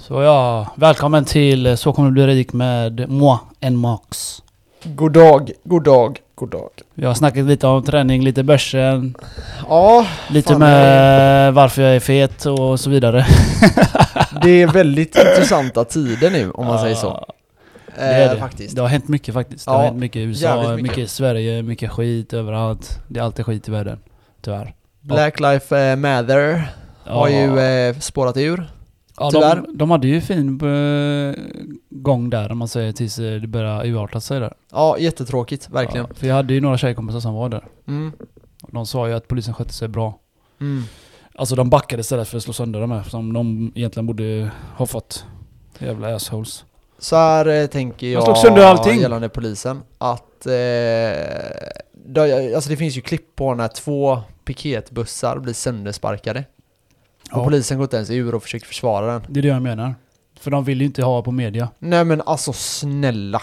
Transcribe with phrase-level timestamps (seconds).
[0.00, 4.42] Så ja, välkommen till Så kommer du bli rik med moi en Max.
[4.84, 6.70] God dag, god dag, god dag.
[6.94, 9.14] Vi har snackat lite om träning, lite börsen,
[9.68, 13.26] Ja, lite med varför jag är fet och så vidare.
[14.42, 17.06] det är väldigt intressanta tider nu om man säger så.
[17.06, 17.34] Ja,
[17.96, 18.40] det är Eh, det.
[18.40, 18.76] Faktiskt.
[18.76, 19.64] Det har hänt mycket faktiskt.
[19.64, 20.82] Det Ja, har hänt mycket i USA, mycket.
[20.82, 20.98] mycket.
[20.98, 22.98] i Sverige, mycket skit överallt.
[23.08, 23.98] Det är alltid skit i världen.
[24.42, 24.74] Tyvärr.
[25.00, 26.68] Black Life Matter
[27.04, 28.70] har ju eh, spårat ur.
[29.20, 29.56] Ja, tyvärr.
[29.56, 31.34] de, de hade ju fin eh,
[31.90, 34.54] gång där om man säger tills eh, det började urarta sig där.
[34.72, 36.06] Ja, jättetråkigt, verkligen.
[36.08, 37.68] Ja, för jag hade ju några tjejkompisar som var där.
[37.88, 38.12] Mm.
[38.68, 40.18] De sa ju att polisen skötte sig bra.
[40.60, 40.82] Mm.
[41.34, 44.86] Alltså de backade istället för att slå sönder dem här, som de egentligen borde ha
[44.86, 45.24] fått.
[45.78, 46.64] Jävla assholes.
[46.98, 48.12] Så här eh, tänker De
[48.60, 49.82] jag gällande polisen.
[49.98, 50.52] Att eh,
[51.92, 52.22] då,
[52.54, 56.44] alltså det finns ju klipp på när två piketbussar blir söndersparkade.
[57.32, 57.44] Och Ja.
[57.44, 59.22] polisen går inte ens ur och försöker försvara den.
[59.28, 59.94] Det är det jag menar.
[60.40, 61.68] För de vill ju inte ha på media.
[61.78, 63.42] Nej men alltså snälla.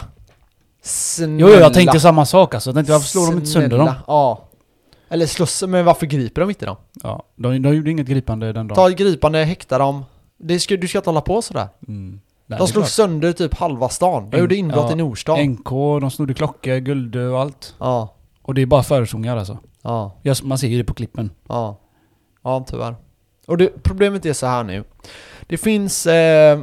[0.82, 1.34] Snälla.
[1.40, 2.70] Jo, jo jag tänkte samma sak alltså.
[2.70, 3.88] Jag tänkte varför slår de inte sönder dem?
[3.88, 4.42] Snälla, Ja.
[5.10, 6.76] Eller slåss, men varför griper de inte dem?
[7.04, 8.76] Ja, de, de gjorde inget gripande den dagen.
[8.76, 10.06] Ta ett gripande, häkta dem.
[10.38, 11.68] Det ska, du ska inte hålla på sådär.
[11.88, 12.20] Mm.
[12.48, 12.92] Nej, De slog klart.
[12.92, 14.30] sönder typ halva stan.
[14.30, 15.40] De En- gjorde inbrott ja, i Nordstan.
[15.40, 15.70] NK,
[16.02, 17.76] de snodde klockor, guld och allt.
[17.80, 19.58] Ja, Och det är bara förortsungar alltså.
[19.82, 21.30] ja, Jag, man ser ju det på klippen.
[21.48, 21.78] ja.
[22.44, 22.96] Ja, tyvärr.
[23.48, 24.84] Och det, problemet är så här nu.
[25.48, 26.06] Det finns...
[26.06, 26.60] Eh,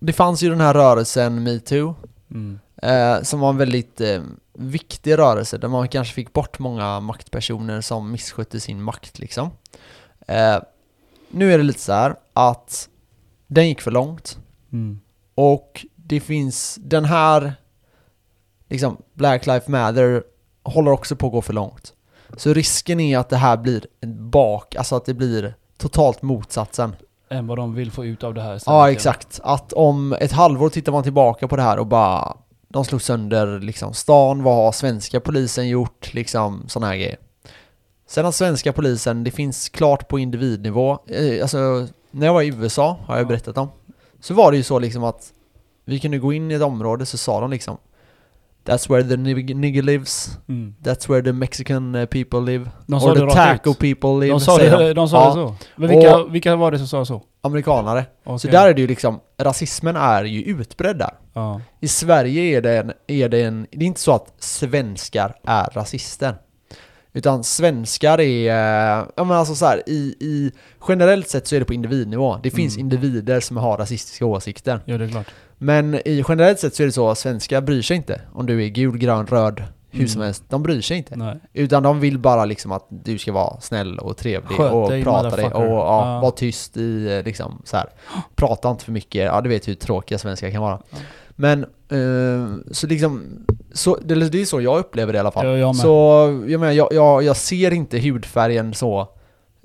[0.00, 1.94] det fanns ju den här rörelsen metoo.
[2.30, 2.58] Mm.
[2.82, 4.22] Eh, som var en väldigt eh,
[4.52, 9.50] viktig rörelse där man kanske fick bort många maktpersoner som misskötte sin makt liksom.
[10.26, 10.58] Eh,
[11.30, 12.88] nu är det lite så här att
[13.46, 14.38] den gick för långt
[14.72, 15.00] Mm.
[15.34, 17.54] och det finns den här
[18.68, 20.22] liksom Black Lives Matter
[20.62, 21.94] håller också på att gå för långt.
[22.36, 26.96] Så risken är att det här blir en bak, alltså att det blir totalt motsatsen.
[27.30, 28.60] Än vad de vill få ut av det här.
[28.66, 29.40] Ja, exakt.
[29.42, 32.36] Att om ett halvår tittar man tillbaka på det här och bara
[32.68, 36.14] De slog sönder liksom stan, vad har svenska polisen gjort?
[36.14, 37.16] Liksom sådana här grejer.
[38.08, 40.98] Sen har svenska polisen, det finns klart på individnivå.
[41.06, 43.28] Eh, alltså, när jag var i USA, har jag Ja.
[43.28, 43.68] berättat om.
[44.20, 45.32] Så var det ju så liksom att
[45.84, 47.76] vi kunde gå in i ett område så sa de liksom
[48.68, 50.74] That's where the nig- nigger lives, Mm.
[50.82, 53.78] that's where the Mexican people live, De or the taco ut.
[53.78, 55.54] people live, De sa det, de sa Ja, det så.
[55.76, 57.22] Men vilka, Och- vilka var det som sa så?
[57.42, 58.04] Amerikanare.
[58.24, 58.50] Så Okej.
[58.50, 61.10] där är det ju liksom, rasismen är ju utbredd där.
[61.34, 61.60] Ja.
[61.80, 63.66] I Sverige är det, en, är det en...
[63.72, 66.34] Det är inte så att svenskar är rasister.
[67.12, 68.50] Utan svenskar är...
[69.00, 70.52] eh, Ja men alltså så här, i, i...
[70.88, 72.36] Generellt sett så är det på individnivå.
[72.42, 72.84] Det finns Mm.
[72.86, 74.80] individer som har rasistiska åsikter.
[74.84, 75.26] ja, det är klart.
[75.58, 78.20] Men i generellt sett så är det så att svenskar bryr sig inte.
[78.32, 80.26] Om du är gul, grön, röd, hur som Mm.
[80.26, 80.44] helst.
[80.48, 81.16] De bryr sig inte.
[81.16, 81.36] Nej.
[81.52, 85.04] Utan de vill bara liksom att du ska vara snäll och trevlig Sköt och dig,
[85.04, 86.20] prata dig och ja, Ja.
[86.20, 87.86] vara tyst i liksom så här.
[88.36, 90.80] Prata inte för mycket, ja du vet hur tråkiga svenskar kan vara.
[90.90, 90.96] Ja.
[91.40, 93.22] Men, eh, så liksom,
[93.72, 95.46] så, det, är så jag upplever det i alla fall.
[95.46, 95.76] Ja, jag med.
[95.76, 95.88] så
[96.48, 99.00] jag menar, jag, jag, jag ser inte hudfärgen så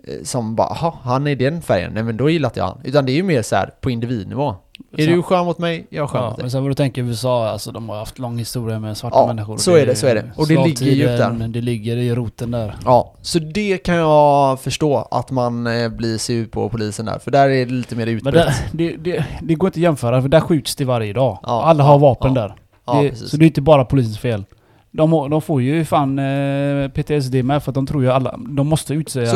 [0.08, 2.82] eh, som bara, "Jaha, han är den färgen, nej men då gillar jag han.
[2.84, 4.56] Utan det är ju mer så här på individnivå.
[4.98, 5.88] Är Så- du skön mot mig?
[5.90, 6.44] Jag är skön Ja, mot dig.
[6.44, 9.28] men sen vad du tänker USA, alltså de har haft lång historia med svarta Ja,
[9.28, 9.58] människor.
[9.58, 10.32] så är det, så är det.
[10.36, 11.48] Och det ligger ju där.
[11.48, 12.76] Det ligger i roten där.
[12.86, 17.32] Ja, så det kan jag förstå att man eh, blir sur på polisen där, för
[17.32, 18.34] där är det lite mer Men utbrett.
[18.34, 21.40] där, det, det, det går inte att jämföra, för där skjuts det varje dag.
[21.44, 22.56] Ja, Alla har vapen där.
[22.86, 24.44] det, så det är inte bara polisens fel.
[24.92, 28.36] De, de får ju fan eh, PTSD med för att de tror ju alla...
[28.38, 28.94] De måste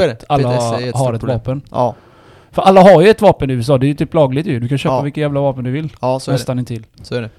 [0.07, 0.11] det.
[0.11, 1.61] att alla har, ett har ett vapen.
[1.71, 1.95] Ja,
[2.57, 4.59] För alla har ju ett vapen i USA, det är ju typ lagligt ju.
[4.59, 5.01] Du kan köpa Ja.
[5.01, 5.93] vilka jävla vapen du vill.
[6.01, 6.37] ja så är det.
[6.37, 6.85] Nästan intill.
[7.01, 7.29] Så är det.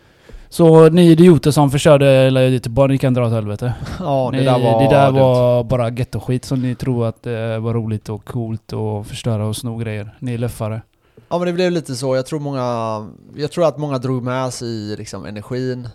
[0.49, 3.73] Så ni idioter som förstörde eller Göteborg, ni kan dra åt helvete.
[4.01, 4.83] Ja, det Ni, där var...
[4.83, 5.19] det där dumt.
[5.21, 9.57] var bara gettoskit som ni tror att det var roligt och coolt och förstöra och
[9.57, 10.15] sno grejer.
[10.19, 10.83] Ni är luffare.
[11.29, 13.07] Ja men det blev lite så, jag tror många...
[13.37, 15.89] Jag tror att många drog med sig liksom energin.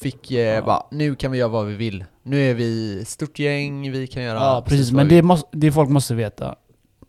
[0.00, 0.62] Fick eh, Ja.
[0.62, 2.04] bara, nu kan vi göra vad vi vill.
[2.22, 5.72] Nu är vi ett stort gäng, vi kan göra Ja precis, men det, måste, det
[5.72, 6.54] folk måste veta.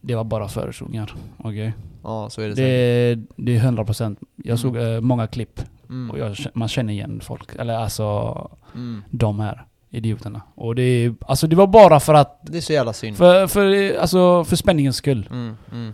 [0.01, 1.13] Det var bara förortsungar.
[1.37, 1.73] Okej?
[2.03, 3.27] Ja, så är det, säkert.
[3.37, 4.17] Det, det är 100%.
[4.35, 4.57] Jag Mm.
[4.57, 6.11] såg eh, många klipp Mm.
[6.11, 7.55] och jag, man känner igen folk.
[7.59, 9.03] Eller alltså Mm.
[9.09, 10.41] de här idioterna.
[10.55, 13.17] Och det alltså det var bara för att, Det är så jävla synd.
[13.17, 15.27] för, för, alltså, för spänningens skull.
[15.31, 15.93] Mm, mm.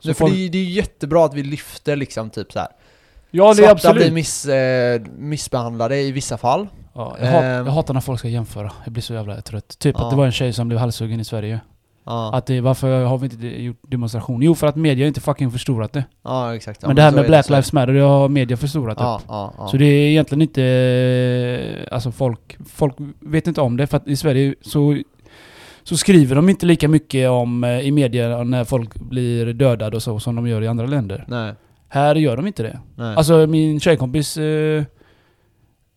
[0.00, 2.68] Så för folk- det, är- det är jättebra att vi lyfter liksom typ så här.
[3.30, 3.96] Ja det är absolut.
[4.02, 6.68] blir miss, eh, missbehandlade i vissa fall.
[6.94, 7.66] Ja, jag, hat, Ehm.
[7.66, 8.72] jag hatar när folk ska jämföra.
[8.84, 9.78] Jag blir så jävla trött.
[9.78, 10.04] Typ Ja.
[10.04, 11.60] att det var en tjej som blev halshuggen i Sverige.
[12.06, 14.42] Ja, Att det, varför har vi inte gjort demonstration?
[14.42, 16.04] Jo för att media inte fucking förstorat det.
[16.24, 16.82] ja exakt.
[16.82, 19.24] Ja, men det här med Black Lives Matter, det har media förstorat Ja, upp.
[19.28, 19.68] ja.
[19.70, 20.62] Så det är egentligen inte...
[20.62, 24.98] eh, Alltså folk, folk vet inte om det för att i Sverige så,
[25.82, 30.02] så skriver de inte lika mycket om eh, i media när folk blir dödade och
[30.02, 31.24] så som de gör i andra länder.
[31.28, 31.54] Nej.
[31.88, 32.80] Här gör de inte det.
[32.96, 33.16] Nej.
[33.16, 34.36] Alltså min tjejkompis...
[34.36, 34.84] Eh,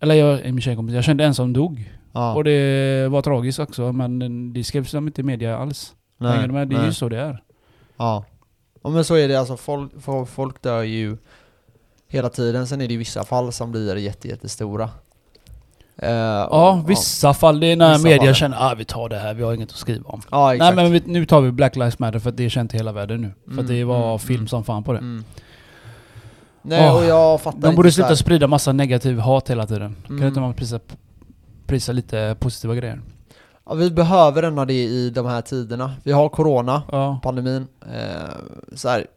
[0.02, 1.92] eller jag, eh, min tjejkompis, jag kände en som dog.
[2.14, 2.34] ja.
[2.36, 5.94] Och det var tragiskt också men det skrevs de inte i media alls.
[6.20, 6.68] Hänger du med?
[6.68, 6.88] Det är nej.
[6.88, 7.44] ju så det är.
[7.98, 8.26] Ja.
[8.84, 11.18] ja men så är det alltså, folk, fo- folk dör ju
[12.08, 14.90] hela tiden, sen är det ju vissa fall som blir jätte, jättestora.
[15.98, 17.60] Eh, Ja, och- vissa fall.
[17.60, 18.36] Det är när Vissa media fall.
[18.36, 20.22] känner ah, vi tar det här, vi har inget att skriva om.
[20.32, 20.76] Ja, Nej exakt.
[20.76, 22.92] men vi, nu tar vi Black Lives Matter för att det är känt i hela
[22.92, 23.32] världen nu.
[23.46, 24.48] För Mm, att det var mm, film mm.
[24.48, 25.00] som fan på det.
[25.00, 25.24] Mm.
[26.62, 29.96] Nej, Åh, och jag fattar De borde sluta sprida massa negativ hat hela tiden.
[30.08, 30.28] Kan Mm.
[30.28, 30.80] inte man prisa,
[31.68, 33.02] prisa lite positiva grejer?
[33.66, 35.94] Ja, vi behöver ändå det i de här tiderna.
[36.04, 37.20] Vi har corona, Ja.
[37.24, 37.68] pandemin.
[37.94, 38.30] Eh,
[38.76, 39.08] så här,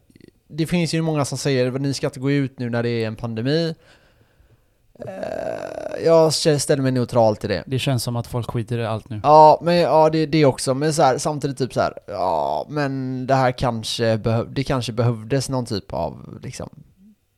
[0.47, 2.89] det finns ju många som säger att ni ska inte gå ut nu när det
[2.89, 3.75] är en pandemi.
[4.99, 7.63] Eh, jag ställer mig neutral till det.
[7.67, 9.19] Det känns som att folk skiter i allt nu.
[9.23, 10.73] Ja, men ja, det, det också.
[10.73, 14.91] Men så här, samtidigt typ så här, ja, men det här kanske, behöv, det kanske
[14.93, 16.69] behövdes någon typ av liksom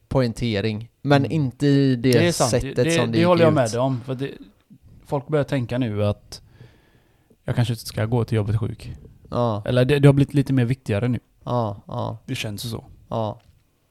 [0.07, 0.89] poängtering.
[1.01, 1.31] Men Mm.
[1.31, 3.55] inte i det, Det sättet Det, som det det gick håller jag ut.
[3.55, 4.01] med dig om.
[4.05, 4.31] För
[5.05, 6.41] folk börjar tänka nu att
[7.45, 8.91] jag kanske inte ska gå till jobbet sjuk.
[9.29, 11.19] Ja, Eller det, det har blivit lite mer viktigare nu.
[11.45, 12.83] ja, ja, Det känns ju så.
[13.09, 13.39] ja.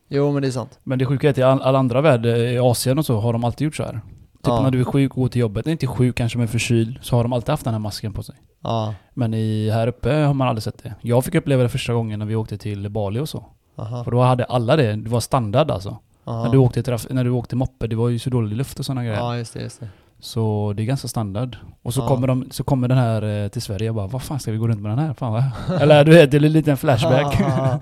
[0.09, 0.79] Jo, men det är sant.
[0.83, 3.33] Men det sjuka är att i all, alla andra världar, i Asien och så, har
[3.33, 3.93] de alltid gjort så här.
[3.93, 4.01] Typ
[4.47, 4.63] Ja.
[4.63, 7.23] när du är sjuk och går till jobbet, inte sjuk kanske men förkyld, så har
[7.23, 8.35] de alltid haft den här masken på sig.
[8.63, 10.95] Ja, Men i, här uppe har man aldrig sett det.
[11.01, 13.45] Jag fick uppleva det första gången när vi åkte till Bali och så.
[13.77, 15.99] aha, För då hade alla det, det var standard alltså.
[16.25, 16.45] aha.
[16.45, 18.85] När du, åkte traf- när du åkte moppe, det var ju så dålig luft och
[18.87, 19.17] sådana grejer.
[19.19, 19.89] Ja, just det, just det.
[20.25, 21.57] Så det är ganska standard.
[21.83, 22.09] Och så, Ja.
[22.09, 24.59] kommer, de, så kommer den här eh, till Sverige och bara vad fan ska vi
[24.59, 25.15] gå runt med den här?
[25.15, 25.45] Fan vad?
[25.83, 27.37] Eller du vet, det är en liten flashback.
[27.41, 27.81] Ja,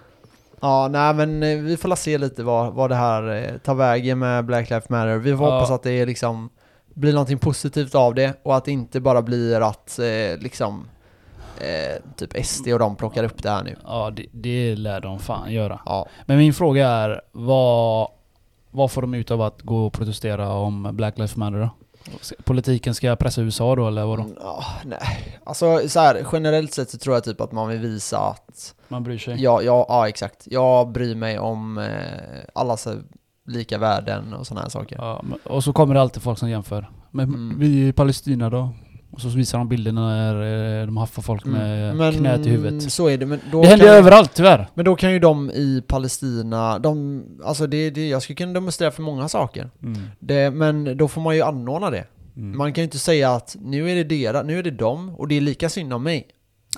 [0.60, 4.18] ja, nej men eh, vi får se lite vad, vad det här eh, tar vägen
[4.18, 5.16] med Black Lives Matter.
[5.18, 5.54] Vi får Ja.
[5.54, 6.50] hoppas att det är liksom
[6.94, 10.84] blir någonting positivt av det och att det inte bara blir att eh, liksom
[11.60, 13.76] eh, typ SD och de plockar upp det här nu.
[13.84, 15.80] ja, det, det lär de fan göra.
[15.86, 18.08] Ja, Men min fråga är, vad,
[18.70, 21.68] vad får de ut av att gå och protestera om Black Lives Matter då?
[22.44, 24.22] Politiken ska pressa USA då eller vadå?
[24.22, 25.38] Mm, ja, nej.
[25.44, 29.02] Alltså så här, generellt sett så tror jag typ att man vill visa att Man
[29.04, 29.42] bryr sig?
[29.42, 30.42] ja, ja, ja exakt.
[30.50, 31.84] Jag bryr mig om eh,
[32.54, 32.88] allas
[33.46, 34.96] lika värden och sådana här saker.
[34.98, 36.90] Ja, men- och så kommer det alltid folk som jämför.
[37.10, 37.58] Men Mm.
[37.58, 38.68] vi i Palestina då?
[39.14, 42.92] Och så visar de bilderna när eh, de haffar folk med Mm, knät i huvudet.
[42.92, 44.68] så är det, men då Det händer ju överallt tyvärr.
[44.74, 48.90] Men då kan ju de i Palestina, de, alltså det, det, jag skulle kunna demonstrera
[48.90, 49.70] för många saker.
[49.82, 50.00] Mm.
[50.18, 52.04] Det, men då får man ju anordna det.
[52.36, 52.58] Mm.
[52.58, 55.28] Man kan ju inte säga att nu är det deras, nu är det dem och
[55.28, 56.26] det är lika synd om mig.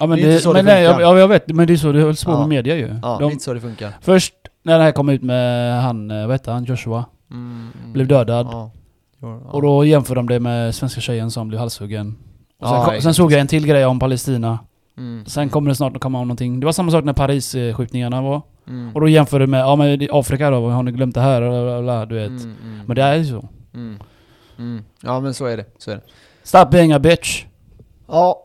[0.00, 1.92] Ja men det är det, men det nej, jag, jag vet, men det är så
[1.92, 2.38] det hölls på Ja.
[2.38, 2.86] med media ju.
[3.02, 3.92] Ja, det de, är inte så det funkar.
[4.00, 7.92] först när det här kom ut med han, eh, vad hette han, Joshua, Mm, mm.
[7.92, 8.46] blev dödad.
[8.50, 8.70] Ja.
[9.46, 12.16] Och då jämför de det med svenska tjejen som blev halshuggen.
[12.60, 14.58] Och sen, Ja, kom, sen såg jag en till grej om Palestina.
[14.98, 15.26] Mm.
[15.26, 16.60] Sen kommer det snart att komma om någonting.
[16.60, 18.42] Det var samma sak när Paris-skjutningarna var.
[18.68, 18.94] Mm.
[18.94, 21.40] Och då jämför du med, ja men i Afrika då, har ni glömt det här?
[21.40, 22.28] Bla, bla, bla, du vet.
[22.28, 23.48] Mm, mm, Men det är ju så.
[23.74, 23.98] mm.
[24.58, 24.84] Mm.
[25.02, 26.02] Ja men så är det, så är det.
[26.42, 27.44] Stop being a bitch.
[28.08, 28.42] Ja,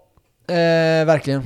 [0.47, 1.41] eh, verkligen.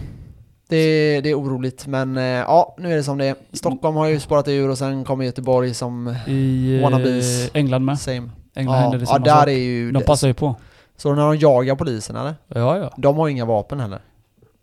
[0.70, 3.36] Det, det är oroligt, men eh, ja, nu är det som det är.
[3.54, 7.46] Stockholm har ju spårat ur och sen kommer Göteborg som I Wannabes.
[7.46, 8.00] eh, England med.
[8.00, 8.30] same.
[8.56, 9.92] England ja, händer det ja, där är ju...
[9.92, 10.56] De passar ju på.
[10.98, 12.36] Så när de jagar polisen eller?
[12.48, 12.94] Ja, ja.
[12.98, 14.00] De har inga vapen heller.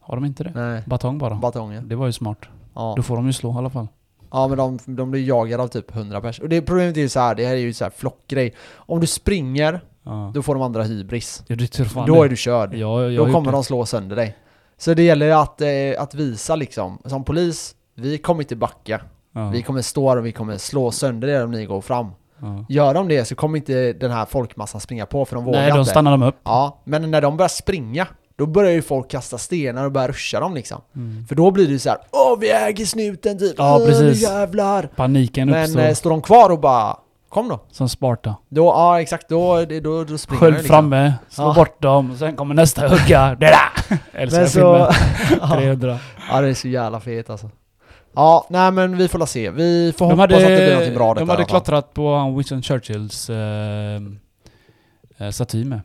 [0.01, 0.53] Har de inte det?
[0.55, 1.35] Nej, Batong bara.
[1.35, 1.81] batonger.
[1.81, 2.39] Det var ju smart.
[2.75, 2.95] Ja.
[2.97, 3.89] Då får de ju slå i alla fall.
[4.31, 6.41] ja, men de, de blir jagade av typ 100 pers.
[6.41, 8.55] Och det problemet är ju så här, det här är ju så här flockgrej.
[8.75, 10.31] Om du springer, Ja.
[10.35, 11.43] då får de andra hybris.
[11.47, 12.27] Ja, det tror fan Då det.
[12.27, 12.75] är du körd.
[12.75, 13.57] Ja, jag Då kommer det.
[13.57, 14.37] de slå sönder dig.
[14.79, 15.69] Så det gäller att, eh,
[15.99, 19.01] att visa liksom, som polis, vi kommer inte backa.
[19.33, 19.49] Ja.
[19.49, 22.11] Vi kommer stå här och vi kommer slå sönder er om ni går fram.
[22.43, 22.65] Ja.
[22.69, 25.71] Gör de det så kommer inte den här folkmassan springa på för de vågar Nej,
[25.71, 25.91] de inte.
[25.91, 26.37] stannar dem upp.
[26.45, 28.07] Ja, men när de börjar springa,
[28.39, 30.81] då börjar ju folk kasta stenar och börja ruscha dem liksom.
[30.97, 31.27] Mm.
[31.27, 33.55] För då blir det ju så här: Åh, vi äger snuten typ!
[33.59, 34.23] Ja, Åh, precis.
[34.23, 34.89] jävlar!
[34.97, 35.81] Paniken Men uppstår.
[35.81, 36.97] eh, står de kvar och bara
[37.29, 37.61] Kom då!
[37.71, 38.35] som Sparta.
[38.49, 40.69] Då, ja exakt, då, då, då springer Skölj de liksom.
[40.75, 41.55] framme, slå Ja.
[41.55, 43.37] bort dem, sen kommer nästa hugga.
[44.13, 44.93] Älskar Men filmen.
[45.41, 45.55] så...
[45.57, 45.99] 300.
[46.31, 47.51] ja, det är så jävla fet alltså.
[48.15, 49.51] Ja, nej men vi får la se.
[49.51, 51.95] Vi får De hoppas hade, att det blir någonting bra av detta de hade klottrat
[51.95, 54.01] på han Winston Churchills eh,
[55.19, 55.81] eh, staty med.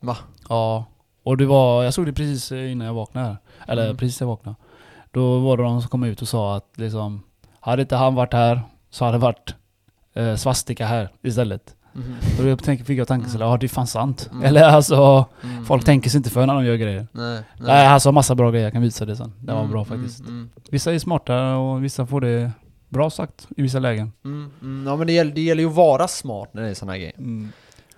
[0.00, 0.16] Va?
[0.48, 0.84] Ja.
[1.22, 3.36] Och det var, jag såg det precis innan jag vaknade här.
[3.68, 3.96] Eller Mm.
[3.96, 4.56] precis jag vaknade.
[5.10, 7.22] Då var det de som kom ut och sa att liksom,
[7.60, 9.54] hade inte han varit här så hade det varit
[10.14, 11.75] eh, svastika här istället.
[12.38, 14.28] Och då fick jag tanken såhär, ja det är fan sant.
[14.32, 14.44] Mm.
[14.44, 15.84] Eller alltså, Mm, folk mm.
[15.84, 17.06] tänker sig inte för när de gör grejer.
[17.12, 17.44] Nej, nej.
[17.88, 19.32] Nej, sa massa bra grejer, jag kan visa det sen.
[19.40, 20.20] Det var Mm, bra mm, faktiskt.
[20.20, 22.50] Mm, Vissa är smarta och vissa får det
[22.88, 24.12] bra sagt i vissa lägen.
[24.24, 24.86] mm, mm.
[24.86, 26.98] Ja men det gäller, det gäller ju att vara smart när det är såna här
[26.98, 27.14] grejer.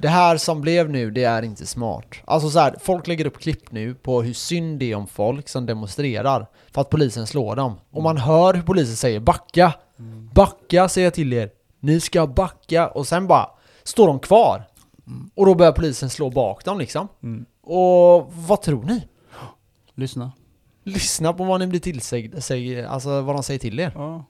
[0.01, 2.05] Det här som blev nu, det är inte smart.
[2.25, 5.49] Alltså så här, folk lägger upp klipp nu på hur synd det är om folk
[5.49, 7.75] som demonstrerar för att polisen slår dem.
[7.93, 10.31] Och man hör hur polisen säger 'backa' Mm.
[10.35, 11.51] Backa säger jag till er.
[11.81, 13.47] Ni ska backa och sen bara
[13.89, 14.65] står de kvar.
[15.35, 17.09] Och då börjar polisen slå bak dem liksom.
[17.23, 17.47] Mm.
[17.61, 19.09] Och vad tror ni?
[19.95, 20.33] Lyssna.
[20.85, 23.93] Lyssna på vad ni blir tillsagd, säg, alltså vad de säger till er.
[23.95, 24.25] Ja.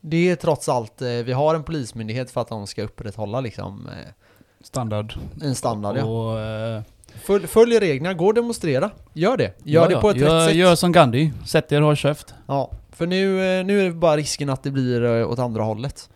[0.00, 3.88] Det är trots allt, eh, vi har en polismyndighet för att de ska upprätthålla liksom
[3.88, 4.12] eh,
[4.60, 5.14] Standard.
[5.42, 6.04] en standard ja.
[6.04, 6.82] Och, eh,
[7.14, 8.90] Följ, följ reglerna, gå och demonstrera.
[9.12, 9.54] Gör det.
[9.64, 10.56] Gör ja, det på ett gör, rätt sätt.
[10.56, 11.32] Gör som Gandhi.
[11.46, 12.34] Sätt er och håll käft.
[12.46, 16.08] Ja, för nu, nu är det bara risken att det blir åt andra hållet.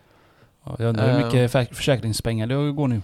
[0.65, 3.01] Ja, jag undrar hur mycket för- försäkringspengar det går nu.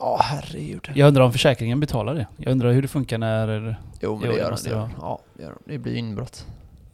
[0.00, 0.90] Ja, herregud.
[0.94, 2.26] Jag undrar om försäkringen betalar det.
[2.36, 3.76] Jag undrar hur det funkar när...
[4.00, 4.50] Jo, men det gör de.
[4.50, 4.88] måste Det, gör.
[5.00, 5.72] Ja, det, gör de.
[5.72, 6.46] det blir inbrott.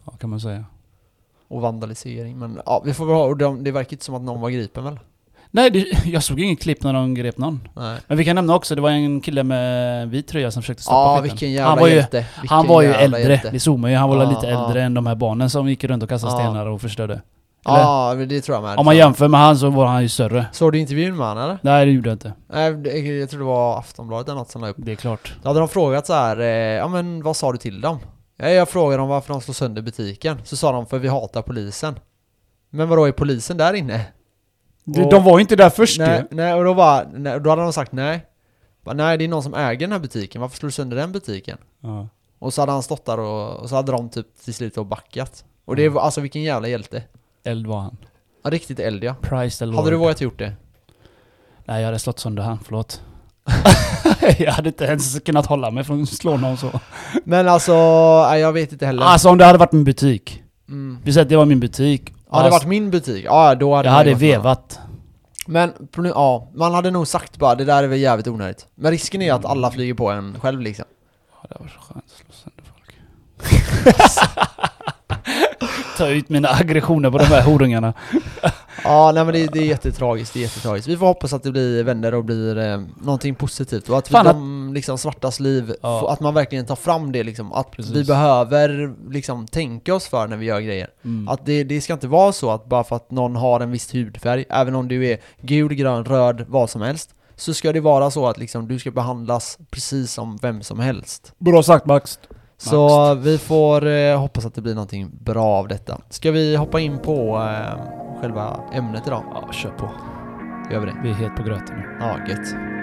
[0.04, 0.64] Ja, kan man säga.
[1.48, 2.38] Och vandalisering.
[2.38, 4.50] Men ja, vi får väl ha, och de, det verkar inte som att någon var
[4.50, 4.98] gripen väl?
[5.50, 7.68] Nej, det, jag såg ingen klipp när de grep någon.
[7.76, 7.98] Nej.
[8.06, 10.96] Men vi kan nämna också, det var en kille med vit tröja som försökte stoppa
[10.96, 11.38] Ja, skiten.
[11.38, 11.94] vilken han var ju.
[11.94, 13.50] Vilken Han var ju äldre, hjälte.
[13.50, 13.96] det såg man ju.
[13.96, 16.38] Han var Ja, lite äldre än de här barnen som gick runt och kastade Ja.
[16.38, 17.20] stenar och förstörde.
[17.68, 17.78] Eller?
[17.78, 18.78] Ja, det tror jag med.
[18.78, 20.46] Om man jämför med han så var han ju större.
[20.52, 21.58] Såg du intervjun med han eller?
[21.62, 22.32] Nej, det gjorde jag inte.
[22.52, 24.76] Nej, jag tror det var Aftonbladet eller något som la upp.
[24.78, 25.34] Det är klart.
[25.42, 27.98] Då hade de frågat så här, eh, ja men vad sa du till dem?
[28.36, 30.40] Ja, jag frågade dem varför de slår sönder butiken.
[30.44, 31.98] Så sa de för vi hatar polisen.
[32.70, 34.06] Men vadå, är polisen där inne?
[34.84, 36.36] De, Och- de var ju inte där först nej, ju.
[36.36, 38.26] nej, och då, bara, nej, då hade de sagt nej.
[38.94, 41.58] Nej, det är någon som äger den här butiken, varför slår du sönder den butiken?
[41.80, 42.08] Ja.
[42.38, 45.44] Och så hade han stått där och, och så hade de typ till slut backat.
[45.64, 47.02] Och det var, alltså vilken jävla hjälte.
[47.46, 47.96] Eld var han.
[48.44, 49.14] Ja, riktigt eld ja.
[49.20, 49.76] Price the Lord.
[49.76, 50.52] Hade du vågat gjort det?
[51.64, 52.58] Nej, jag hade slått sönder han.
[52.64, 53.02] Förlåt.
[54.38, 56.80] jag hade inte ens kunnat hålla mig från att slå någon så.
[57.24, 57.72] Men alltså,
[58.30, 59.02] nej, jag vet inte heller.
[59.02, 60.42] Alltså om det hade varit min butik.
[60.68, 60.98] Mm.
[61.04, 62.02] Vi säger att det var min butik.
[62.06, 63.24] Ja, det Alltså, varit min butik.
[63.24, 64.78] Ja, då hade Jag det hade vevat.
[65.46, 68.66] Men, ja, man hade nog sagt bara det där är väl jävligt onödigt.
[68.74, 70.84] Men risken är att alla flyger på en själv liksom.
[71.32, 72.94] Ja, det var så skönt att slå sönder folk.
[75.96, 77.94] Ta ut mina aggressioner på de här horungarna.
[78.84, 80.88] Ja, nej men det, det är jättetragiskt, det är jättetragiskt.
[80.88, 84.14] Vi får hoppas att det blir vänder och blir eh, någonting positivt och att vi,
[84.24, 86.12] de liksom svartas liv, Ja.
[86.12, 87.52] att man verkligen tar fram det liksom.
[87.52, 88.06] Att vi Precis.
[88.06, 90.88] behöver liksom tänka oss för när vi gör grejer.
[91.04, 91.28] Mm.
[91.28, 93.94] Att det, det ska inte vara så att bara för att någon har en viss
[93.94, 98.10] hudfärg, även om du är gul, grön, röd, vad som helst, så ska det vara
[98.10, 101.32] så att liksom du ska behandlas precis som vem som helst.
[101.38, 102.18] Bra sagt Max.
[102.58, 106.00] Så vi får eh, hoppas att det blir någonting bra av detta.
[106.10, 109.22] Ska vi hoppa in på eh, själva ämnet idag?
[109.34, 109.90] Ja, kör på.
[110.72, 110.96] Gör vi det?
[111.02, 111.96] Vi är helt på gröten nu.
[112.00, 112.76] Ja, gött.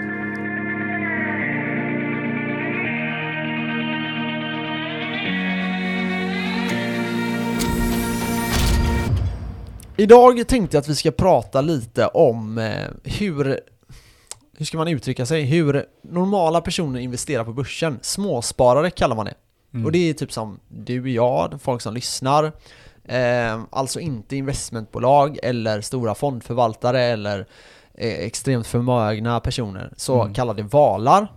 [9.96, 13.60] Idag tänkte jag att vi ska prata lite om eh, hur,
[14.56, 17.98] hur ska man uttrycka sig, hur normala personer investerar på börsen.
[18.02, 19.34] Småsparare kallar man det.
[19.74, 19.86] Mm.
[19.86, 22.52] Och det är typ som du och jag, folk som lyssnar.
[23.04, 27.38] Eh, alltså inte investmentbolag eller stora fondförvaltare eller
[27.94, 29.92] eh, extremt förmögna personer.
[29.96, 30.34] Så Mm.
[30.34, 31.28] kallade valar.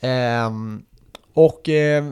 [0.00, 0.82] Ehm,
[1.34, 2.04] och eh,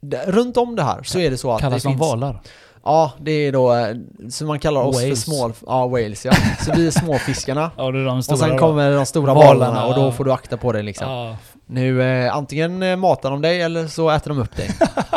[0.00, 2.00] d- runt om det här så är det så att Kallas det de finns...
[2.00, 2.40] valar?
[2.84, 3.96] Ja, det är då, eh,
[4.30, 5.24] så man kallar oss Whales.
[5.24, 5.52] för små...
[5.66, 6.32] Ja, whales ja.
[6.64, 7.70] Så vi är småfiskarna.
[7.76, 10.56] Ja, är de Och sen kommer de stora Valarna, valarna och då får du akta
[10.56, 11.10] på dig liksom.
[11.10, 11.36] Ja.
[11.66, 14.70] Nu, eh, antingen eh, matar de dig eller så äter de upp dig.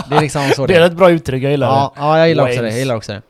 [0.10, 2.02] Det är liksom så Det är ett bra uttryck, jag gillar ja, det.
[2.02, 2.70] ja, jag gillar också det.
[2.70, 3.22] Jag gillar också det.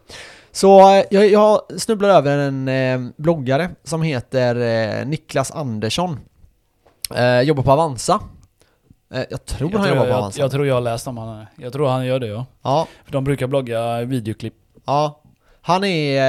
[0.51, 6.19] Så eh, jag, jag snubblade över en eh, bloggare som heter eh, Niklas Andersson.
[7.15, 8.19] Eh, jobbar på Avanza.
[9.29, 10.41] Jag tror Jag han tror jobbar på jag, Avanza.
[10.41, 11.45] jag, tror jag har läst om han.
[11.55, 12.45] Jag tror han gör det ja.
[12.63, 14.53] ja, För de brukar blogga videoklipp.
[14.85, 15.21] ja.
[15.61, 16.21] Han är...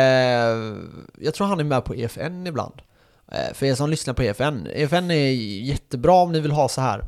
[1.18, 2.74] Jag tror han är med på EFN ibland.
[3.32, 4.66] Eh, för er som lyssnar på EFN.
[4.74, 5.30] EFN är
[5.64, 7.04] jättebra om ni vill ha så här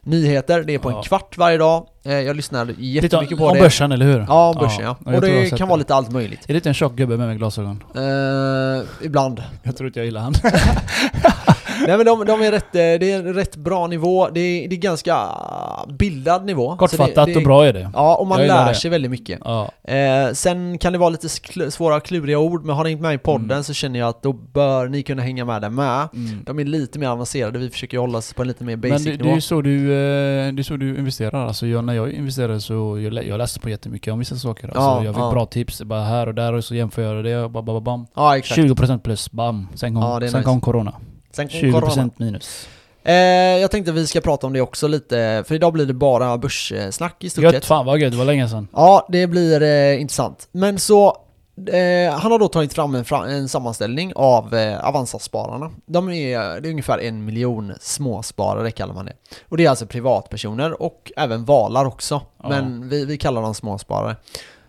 [0.00, 0.62] nyheter.
[0.62, 1.02] Det är på en Ja.
[1.02, 1.86] kvart varje dag.
[2.04, 3.60] Eh, jag lyssnar Lite jättemycket om, på om det.
[3.60, 4.24] börsen, eller hur?
[4.28, 4.96] Ja, om börsen ja.
[5.06, 6.40] jag Och det kan vara lite allt möjligt.
[6.44, 7.82] Är det inte en tjock gubbe med, med glasögon?
[7.96, 9.42] Eh, ibland.
[9.62, 10.34] Jag tror inte jag gillar han.
[11.88, 14.74] Nej men de, de är rätt, eh, det är rätt bra nivå, det är, det
[14.74, 15.16] är ganska
[15.98, 16.76] bildad nivå.
[16.76, 17.90] Kortfattat det, det, och bra är det.
[17.94, 18.74] Ja, och man lär det.
[18.74, 19.40] sig väldigt mycket.
[19.44, 19.70] Ja.
[19.84, 21.28] Eh, sen kan det vara lite
[21.70, 23.62] svåra kluriga ord, men har ni inte med i podden Mm.
[23.64, 26.08] så känner jag att då bör ni kunna hänga med där med.
[26.14, 26.42] Mm.
[26.46, 29.04] De är lite mer avancerade, vi försöker hålla oss på en lite mer Men basic
[29.04, 29.34] det, det är nivå.
[29.34, 31.46] ju så du, eh, det är så du investerar.
[31.46, 34.64] Alltså jag, när jag investerade så, jag, jag läste på jättemycket om vissa saker.
[34.68, 35.30] Alltså Ja, jag fick ja.
[35.30, 38.06] bra tips, bara här och där och så jämför jag det och bam, bam, bam.
[38.14, 38.60] Ja, exakt.
[38.60, 39.68] 20% plus, bam.
[39.74, 40.42] Sen kom, Ja, är sen nice.
[40.42, 40.92] kom corona.
[41.32, 42.10] Sen kom 20% corona.
[42.16, 42.68] minus.
[43.02, 43.14] Eh,
[43.60, 47.24] jag tänkte vi ska prata om det också lite, för idag blir det bara börssnack
[47.24, 47.64] i stort Gött, sett.
[47.64, 48.68] fan vad gött, det var länge sedan.
[48.72, 50.48] Ja, det blir eh, intressant.
[50.52, 51.06] Men så,
[51.72, 55.70] eh, han har då tagit fram en, en sammanställning av eh, Avanza-spararna.
[55.86, 59.12] De är, det är ungefär en miljon småsparare kallar man det.
[59.48, 62.22] Och det är alltså privatpersoner och även valar också.
[62.42, 62.48] Ja.
[62.48, 64.16] Men vi, vi kallar dem småsparare.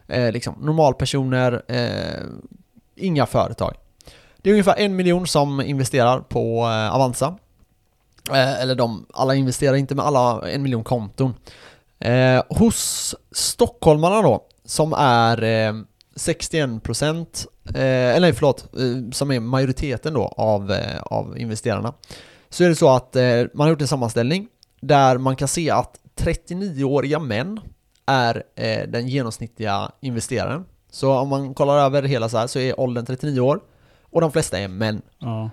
[0.08, 2.26] Eh, liksom normalpersoner, eh,
[2.96, 3.74] inga företag.
[4.42, 7.36] Det är ungefär en miljon som investerar på eh, Avanza.
[8.32, 11.34] Eh, eller de, alla investerar inte med alla en miljon konton.
[12.00, 15.74] Eh, hos stockholmarna då, som är eh,
[16.16, 21.94] 61% eh, eller nej förlåt, eh, som är majoriteten då av, eh, av investerarna.
[22.50, 24.48] Så är det så att eh, man har gjort en sammanställning
[24.82, 27.60] där man kan se att 39-åriga män
[28.06, 30.66] är eh, den genomsnittliga investeraren.
[30.92, 33.60] Så om man kollar över hela så här så är åldern 39 år
[34.12, 35.02] och de flesta är män.
[35.20, 35.50] Ja.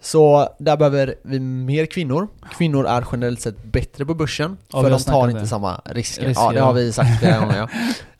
[0.00, 2.28] Så där behöver vi mer kvinnor.
[2.52, 5.46] Kvinnor är generellt sett bättre på börsen Ja, vi för de tar inte det.
[5.46, 6.24] samma risker.
[6.26, 7.56] Risker, Ja, det har vi sagt flera gånger.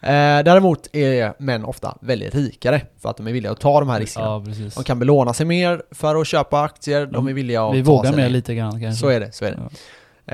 [0.01, 0.09] Ja.
[0.09, 3.89] Eh, däremot är män ofta väldigt rikare för att de är villiga att ta de
[3.89, 4.27] här riskerna.
[4.27, 4.71] ja.
[4.77, 7.85] De kan belåna sig mer för att köpa aktier, de De- är villiga att Vi
[7.85, 8.31] ta vågar sig med ner.
[8.31, 9.01] lite grann kanske.
[9.01, 9.59] Så är det, så är det.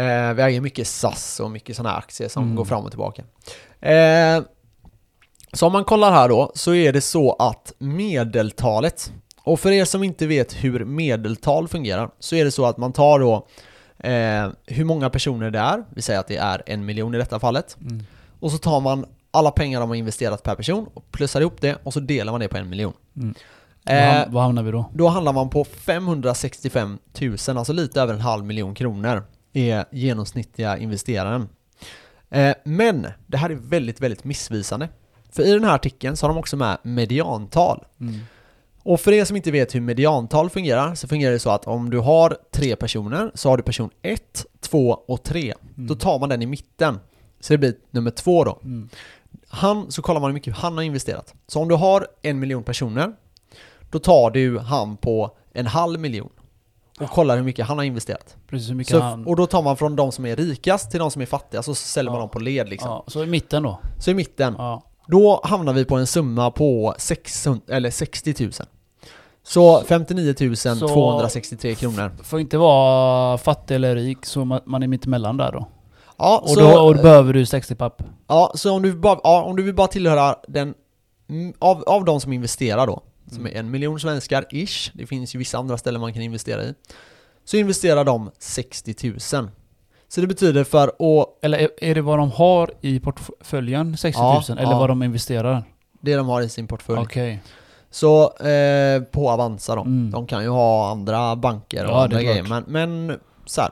[0.02, 2.56] Eh, vi äger mycket SAS och mycket sådana här aktier som Mm.
[2.56, 3.22] går fram och tillbaka.
[3.80, 4.42] Eh,
[5.52, 9.12] så om man kollar här då, så är det så att medeltalet,
[9.44, 12.92] och för er som inte vet hur medeltal fungerar, så är det så att man
[12.92, 13.46] tar då
[13.98, 17.40] eh, hur många personer det är, vi säger att det är en miljon i detta
[17.40, 18.04] fallet, Mm.
[18.40, 21.76] och så tar man alla pengar de har investerat per person och plussar ihop det
[21.82, 22.92] och så delar man det på en miljon.
[23.16, 23.34] Mm.
[23.86, 24.90] Eh, Vad hamnar vi då?
[24.94, 29.22] då handlar man på 565 000, alltså lite över en halv miljon kronor
[29.52, 31.48] är genomsnittliga investeraren.
[32.30, 34.88] Eh, men det här är väldigt, väldigt missvisande.
[35.32, 37.84] För i den här artikeln så har de också med mediantal.
[38.00, 38.20] Mm.
[38.84, 41.90] Och för er som inte vet hur mediantal fungerar så fungerar det så att om
[41.90, 45.54] du har tre personer så har du person 1, 2 och 3.
[45.76, 45.86] Mm.
[45.86, 47.00] Då tar man den i mitten.
[47.40, 48.58] Så det blir nummer två då.
[48.64, 48.88] Mm.
[49.48, 51.34] Han, så kollar man hur mycket han har investerat.
[51.46, 53.12] Så om du har en miljon personer,
[53.90, 56.30] då tar du han på en halv miljon.
[57.00, 58.36] Och kollar hur mycket han har investerat.
[58.48, 59.26] Precis hur mycket Så, han...
[59.26, 61.74] och då tar man från de som är rikast till de som är fattiga, så
[61.74, 62.20] säljer man Ja.
[62.20, 62.90] dem på led liksom.
[62.90, 63.80] Ja, så i mitten då?
[63.98, 64.82] Så i mitten, Ja.
[65.06, 68.52] då hamnar vi på en summa på 600, eller 60 000.
[69.46, 72.10] Så 59 263 kronor.
[72.22, 75.68] Får inte vara fattig eller rik, så man, är mittemellan där då.
[76.16, 78.02] Ja, Och så, då, och då behöver du 60 papp.
[78.26, 80.74] ja, så om du, bara, ja, om du vill bara tillhöra den,
[81.28, 85.34] mm, av, av de som investerar då, som är en miljon svenskar ish, det finns
[85.34, 86.74] ju vissa andra ställen man kan investera i,
[87.44, 89.20] så investerar de 60 000.
[90.08, 94.20] Så det betyder för att, Eller är, är det vad de har i portföljen, 60
[94.22, 94.42] 000?
[94.48, 94.78] Ja, eller ja.
[94.78, 95.64] vad de investerar?
[96.04, 97.00] det de har i sin portfölj.
[97.00, 97.42] Okej.
[97.94, 100.10] Så eh, på Avanza då, Mm.
[100.10, 103.70] de kan ju ha andra banker och Ja, andra grejer, men, men så här.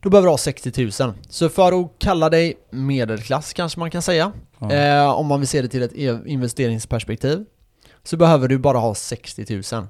[0.00, 1.12] Då behöver du ha 60 000.
[1.28, 4.72] Så för att kalla dig medelklass kanske man kan säga, Ja.
[4.72, 7.44] eh, om man vill se det till ett e- investeringsperspektiv,
[8.02, 9.86] så behöver du bara ha 60 000.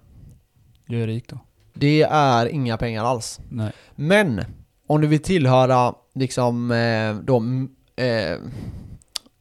[0.87, 1.39] Du är rik då?
[1.75, 3.41] Det är inga pengar alls.
[3.49, 3.73] Nej.
[3.95, 4.45] Men
[4.87, 8.39] om du vill tillhöra liksom eh, de eh,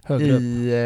[0.05, 0.77] Högre i, eh,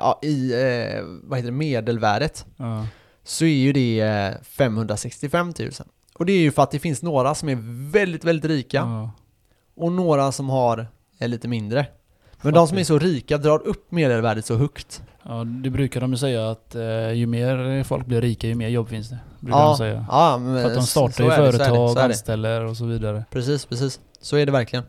[0.00, 2.86] ja, i eh, vad heter det, medelvärdet Ja.
[3.24, 5.70] så är ju det eh, 565 000.
[6.14, 7.58] Och det är ju för att det finns några som är
[7.92, 9.10] väldigt, väldigt rika Ja.
[9.76, 10.86] och några som har
[11.18, 11.86] är lite mindre.
[12.42, 15.02] Men de som är så rika drar upp medelvärdet så högt.
[15.22, 18.68] ja, det brukar de ju säga att eh, ju mer folk blir rika, ju mer
[18.68, 19.18] jobb finns det.
[19.40, 20.06] Brukar Ja, de säga.
[20.08, 22.02] ja, men För att de startar ju företag, det.
[22.02, 23.24] anställer och så vidare.
[23.30, 24.00] Precis, precis.
[24.20, 24.84] Så är det verkligen.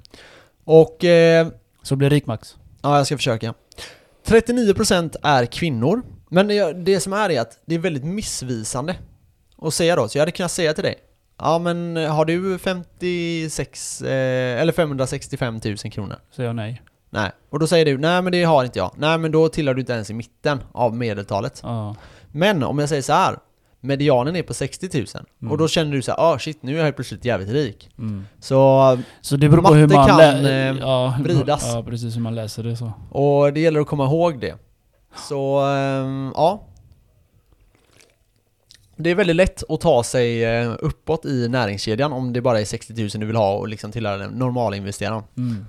[0.64, 1.48] Och eh,
[1.84, 2.56] Så blir rik Max.
[2.82, 3.54] Ja, jag ska försöka.
[4.26, 6.02] 39% är kvinnor.
[6.30, 6.48] Men
[6.86, 8.96] det, som är är att det är väldigt missvisande
[9.58, 10.08] att säga då.
[10.08, 10.96] Så jag hade kunnat säga till dig.
[11.40, 16.16] Ja men har du 56, eh, eller 565 000 kronor?
[16.36, 16.82] Säger jag nej.
[17.10, 17.32] Nej.
[17.50, 18.92] Och då säger du, nej men det har inte jag.
[18.98, 21.60] Nej men då tillhör du inte ens i mitten av medeltalet.
[21.64, 21.96] Ja.
[22.32, 23.38] Men om jag säger så här.
[23.86, 25.06] Medianen är på 60 000.
[25.42, 25.52] Mm.
[25.52, 27.90] Och då känner du så här, ah shit nu är jag helt plötsligt jävligt rik.
[27.98, 28.26] Mm.
[28.40, 31.72] Så, Så det beror på hur Matte man kan, eh, ja, vridas.
[31.74, 32.92] Ja, precis hur man läser det så.
[33.10, 34.56] och det gäller att komma ihåg det.
[35.16, 36.68] Så, ehm, ja.
[38.98, 42.66] Det är väldigt lätt att ta sig eh, uppåt i näringskedjan om det bara är
[42.66, 45.24] 60 000 du vill ha och liksom tillhöra den normala investeraren.
[45.38, 45.66] Mm.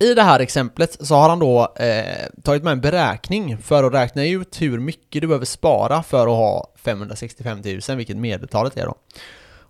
[0.00, 3.92] I det här exemplet så har han då eh, tagit med en beräkning för att
[3.92, 7.58] räkna ut hur mycket du behöver spara för att ha 565
[7.88, 8.94] 000, vilket medeltalet är då.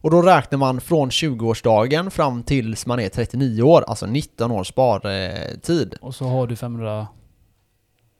[0.01, 4.69] Och då räknar man från 20-årsdagen fram tills man är 39 år, alltså 19 års
[4.69, 5.95] spartid.
[6.01, 7.07] Och så har du 500...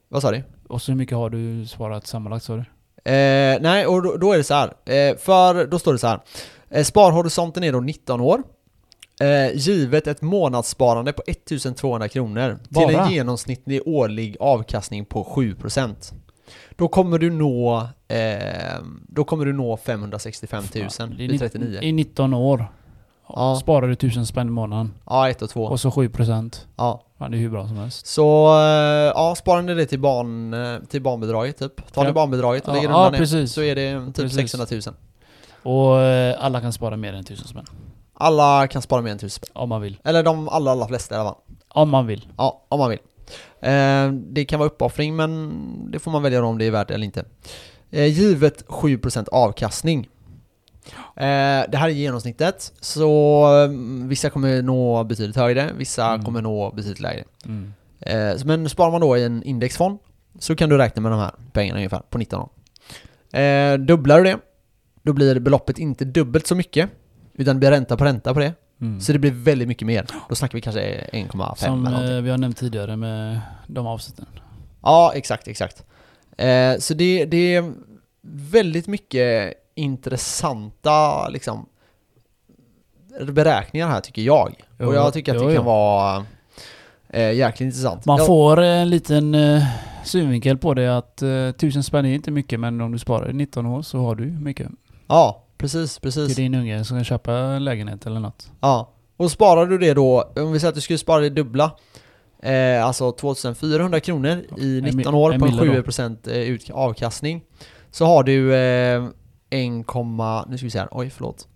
[0.09, 0.43] Vad sa du?
[0.69, 2.65] Och så hur mycket har du sparat sammanlagt sa du?
[3.13, 4.69] Eh, nej, och då, då är det så här.
[4.69, 6.21] Eh, för då står det så här.
[6.71, 8.43] Eh, sparhorisonten är då 19 år.
[9.21, 13.05] Eh, givet ett månadssparande på 1200 kronor till Bara?
[13.07, 16.13] en genomsnittlig årlig avkastning på 7%.
[16.77, 18.79] Då kommer du nå, eh,
[19.09, 21.79] då kommer du nå 565 000 Ja, vid nitt- 39.
[21.83, 22.73] I 19 år
[23.29, 23.59] Ja.
[23.63, 25.65] Sparar du 1000 spänn i månaden Ja, ett och två.
[25.65, 26.67] och så 7%.
[26.77, 27.05] Ja.
[27.19, 28.07] Ja, det är hur bra som helst.
[28.07, 31.93] Så, eh, ja, sparar ni det till, barn, eh, till barnbidraget typ.
[31.95, 32.13] Tar ni Ja.
[32.13, 34.37] barnbidraget och lägger ja, undan det så är det typ Precis.
[34.37, 34.95] 600 000.
[35.63, 37.65] Och eh, alla kan spara mer än 1000 spänn.
[38.21, 39.51] Alla kan spara mer än 1000 spänn.
[39.55, 39.99] Om man vill.
[40.05, 41.39] Eller de allra, allra flesta i alla fall.
[41.69, 42.29] Om man vill.
[42.37, 42.99] Ja, om man vill.
[43.61, 47.05] Eh, det kan vara uppoffring men det får man välja om det är värt eller
[47.05, 47.25] inte.
[47.91, 50.09] Eh, givet 7% avkastning.
[51.17, 53.47] Eh, det här är genomsnittet, så
[54.09, 56.25] vissa kommer nå betydligt högre, vissa Mm.
[56.25, 57.25] kommer nå betydligt lägre.
[57.45, 57.73] Mm.
[58.45, 59.99] Men sparar man då i en indexfond
[60.39, 62.49] så kan du räkna med de här pengarna ungefär på 19 år.
[63.79, 64.39] Dubblar du det,
[65.03, 66.91] då blir beloppet inte dubbelt så mycket,
[67.39, 68.55] utan det blir ränta på ränta på det.
[68.81, 69.01] Mm.
[69.01, 70.07] Så det blir väldigt mycket mer.
[70.29, 70.81] Då snackar vi kanske
[71.13, 72.17] 1,5 Som eller någonting.
[72.17, 74.27] eh, vi har nämnt tidigare med de avsnitten.
[74.83, 75.85] Ja, exakt, exakt.
[76.37, 77.73] Eh, så det, det är
[78.51, 81.67] väldigt mycket intressanta liksom,
[83.33, 84.65] beräkningar här tycker jag.
[84.79, 85.71] Jo, och jag tycker att jo, det kan jo.
[85.71, 86.27] vara
[87.09, 88.05] eh, jäkligt intressant.
[88.05, 89.63] Man ja, får en liten eh,
[90.05, 93.33] synvinkel på det att eh, 1000 spänn är inte mycket men om du sparar i
[93.33, 94.69] 19 år så har du mycket.
[95.07, 96.37] Ja, precis, Till precis.
[96.37, 98.51] din unge som kan köpa en lägenhet eller något.
[98.61, 98.91] Ja.
[99.17, 101.71] Och sparar du det då, om vi säger att du skulle spara det dubbla,
[102.43, 105.83] eh, alltså 2400 kronor i En 19 mi- år en på en mille då.
[105.83, 107.43] 7% eh, ut- avkastning,
[107.91, 109.05] så har du eh,
[109.51, 111.49] 1, nu ska vi se här, oj förlåt.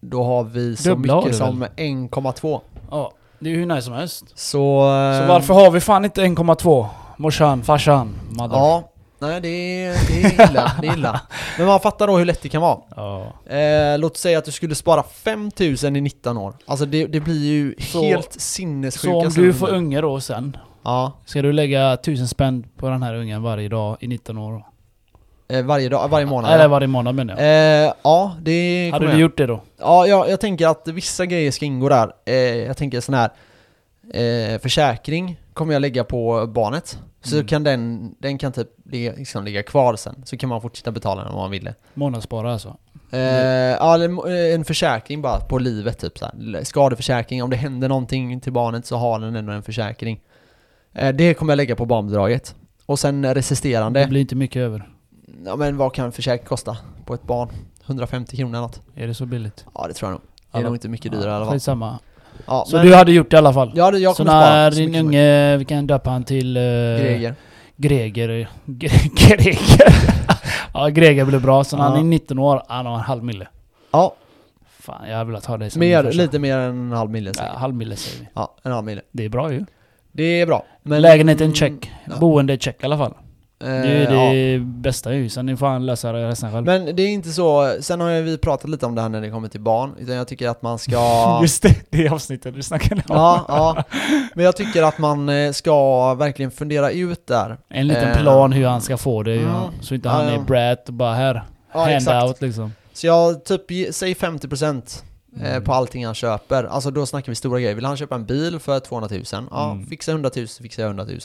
[0.00, 2.60] Då har vi så Dubbla mycket som 1,2.
[2.90, 4.24] Ja, det är ju hur nice som helst.
[4.38, 4.78] Så...
[4.80, 6.86] eh, Så varför har vi fan inte 1,2?
[7.16, 8.56] Morsan, farsan, mother.
[8.56, 11.20] Ja, nej det är, det är illa, det är illa.
[11.58, 12.78] Men man fattar då hur lätt det kan vara.
[12.96, 13.32] ja.
[13.56, 16.54] Eh, låt säga att du skulle spara 5000 i 19 år.
[16.66, 20.56] Alltså det, det blir ju Så- helt sinnessjuka Så om du får unge då sen,
[20.84, 24.52] Ja, ska du lägga 1000 spänn på den här ungen varje dag i 19 år?
[24.52, 24.64] då?
[25.56, 26.52] eh, varje dag, varje månad.
[26.52, 26.68] Eller ja.
[26.68, 27.42] varje månad menar jag.
[27.86, 29.20] Eh, ja, det Hade du jag.
[29.20, 29.60] gjort det då?
[29.80, 32.12] Ja, jag, jag tänker att vissa grejer ska ingå där.
[32.26, 33.30] Eh, jag tänker sån här
[34.14, 36.98] eh, försäkring kommer jag lägga på barnet.
[37.22, 37.46] Så Mm.
[37.46, 40.22] kan den, den kan typ ligga, liksom ligga kvar sen.
[40.24, 41.74] Så kan man fortsätta betala den om man vill det.
[41.94, 42.76] Månadsspara alltså?
[43.10, 46.64] Eh, ja, eller, eh, en försäkring bara på livet typ så här.
[46.64, 50.20] Skadeförsäkring, om det händer någonting till barnet så har den ändå en försäkring.
[50.92, 52.54] Eh, det kommer jag lägga på barnbidraget.
[52.86, 54.88] Och sen resterande, Det blir inte mycket över.
[55.44, 57.48] ja men vad kan försäkring kosta på ett barn?
[57.86, 58.80] 150 kronor eller något?
[58.94, 59.64] Är det så billigt?
[59.74, 60.22] Ja det tror jag nog.
[60.52, 61.54] Det är nog inte mycket dyrare i alla fall.
[61.54, 61.98] Skitsamma.
[62.46, 63.72] Ja, Så du hade gjort det i alla fall?
[63.74, 66.56] ja, jag så när din unge, vi kan döpa han till...
[66.56, 66.62] Uh,
[67.00, 67.34] Greger.
[67.76, 68.48] Greger.
[68.64, 69.94] Gre- Greger.
[70.74, 71.64] ja, Greger blir bra.
[71.64, 71.98] Så när han Ja.
[72.00, 73.48] är 19 år, han har en halv mille.
[73.90, 74.14] Ja,
[74.80, 77.54] Fan, jag vill ha det som mer, lite mer än en halv mille Ja, säkert.
[77.56, 78.28] halv mille säger vi.
[78.34, 79.02] Ja, en halv mille.
[79.12, 79.64] Det är bra ju.
[80.12, 80.64] Det är bra.
[80.82, 81.92] Men, Lägenheten check.
[82.04, 82.16] ja.
[82.20, 83.14] Boende check i alla fall.
[83.60, 84.32] Eh, Det är ja.
[84.32, 85.28] det bästa ju.
[85.28, 86.64] Sen får han lösa resten själv.
[86.66, 89.30] Men det är inte så, sen har vi pratat lite om det här när det
[89.30, 91.38] kommer till barn, utan jag tycker att man ska...
[91.42, 93.16] Just det, det avsnittet du snackade om.
[93.16, 93.84] Ja, ja.
[94.34, 97.56] Men jag tycker att man eh, ska verkligen fundera ut där.
[97.68, 99.36] En liten Eh, plan hur han ska få det.
[99.38, 99.50] mm.
[99.80, 100.32] Så inte Ja, han ja.
[100.32, 101.42] är brat och bara här.
[101.72, 102.26] Ja, hand exakt.
[102.28, 102.72] out liksom.
[102.92, 105.02] Så jag typ, säg 50%
[105.40, 105.64] eh, Mm.
[105.64, 106.64] på allting han köper.
[106.64, 107.74] Alltså då snackar vi stora grejer.
[107.74, 109.22] Vill han köpa en bil för 200 000?
[109.50, 109.86] Ja, Mm.
[109.86, 111.18] fixa 100 000 så fixar jag 100 000.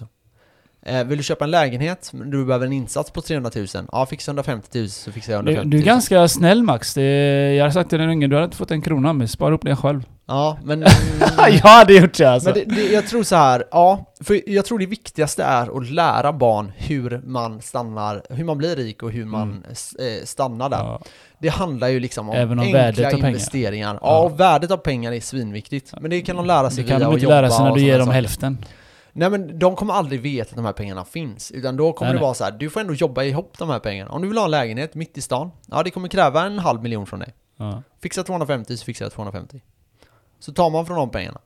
[0.86, 3.68] Eh, vill du köpa en lägenhet, men du behöver en insats på 300 000?
[3.92, 5.84] Ja, fixa 150 000 så fixar jag Du, 150 du 000.
[5.84, 6.94] är ganska snäll Max.
[6.94, 7.04] Det,
[7.56, 9.62] jag hade sagt till den unge, du hade inte fått en krona men spara upp
[9.66, 10.04] det själv.
[10.28, 10.86] Ja, men...
[11.38, 12.50] jag hade gjort det alltså.
[12.50, 15.90] Men det, det, jag tror så här, ja, för jag tror det viktigaste är att
[15.90, 19.64] lära barn hur man stannar, hur man blir rik och hur man Mm.
[20.20, 20.78] eh, stannar där.
[20.78, 21.02] ja.
[21.40, 23.94] Det handlar ju liksom om Även om enkla investeringar.
[23.94, 24.20] Ja, Ja.
[24.24, 25.94] och värdet av pengar är svinviktigt.
[26.02, 27.66] Men det kan de lära sig Det kan via de att inte jobba lära sig
[27.66, 28.58] när du ger dem hälften.
[29.14, 31.52] Nej men de kommer aldrig veta att de här pengarna finns.
[31.52, 32.24] Utan då kommer Nej, det nej.
[32.24, 34.12] vara så här, du får ändå jobba ihop de här pengarna.
[34.12, 36.84] Om du vill ha en lägenhet mitt i stan, ja det kommer kräva en halv
[36.84, 37.34] miljon från dig.
[37.58, 37.84] Ja.
[38.02, 39.62] Fixa 250 så fixar jag 250.
[40.40, 41.40] Så tar man från de pengarna.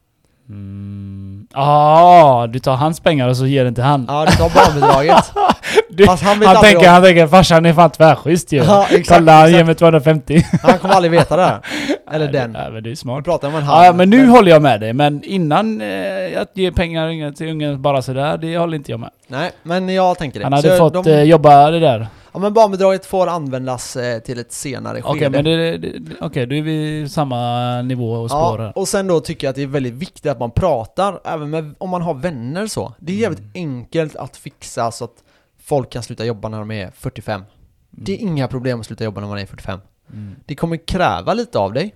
[0.49, 1.47] Mm.
[1.53, 4.05] Ah, du tar hans pengar och så ger den till han.
[4.07, 5.31] Ja, du tar barnbidraget.
[5.89, 8.57] Du, Fast han han, tänker, om- han tänker farsan är fan tvärschysst ju.
[8.63, 10.43] Ja, exakt, Kolla, han ger mig 250.
[10.63, 11.59] Han kommer aldrig veta det.
[12.11, 12.51] Eller den.
[12.51, 13.25] Nej, men det är smart.
[13.25, 13.85] pratar om en halv.
[13.85, 14.93] Ja, men nu håller jag med dig.
[14.93, 19.09] Men innan eh, att ge pengar till ungen bara sådär, det håller inte jag med.
[19.27, 20.45] Nej, men jag tänker det.
[20.45, 22.07] Han hade Så fått de, eh, jobba det där.
[22.37, 25.29] Ja men barnbidraget får användas eh, till ett senare Okej, skede.
[25.29, 29.19] men det, det, okej, då är vi samma nivå och spår Ja, och sen då
[29.19, 32.13] tycker jag att det är väldigt viktigt att man pratar, även med, om man har
[32.13, 32.93] vänner så.
[32.99, 33.51] Det är jävligt Mm.
[33.55, 35.23] enkelt att fixa så att
[35.57, 37.43] folk kan sluta jobba när de är 45.
[37.89, 39.79] Det är inga problem att sluta jobba när man är 45.
[40.13, 40.35] Mm.
[40.45, 41.95] Det kommer kräva lite av dig,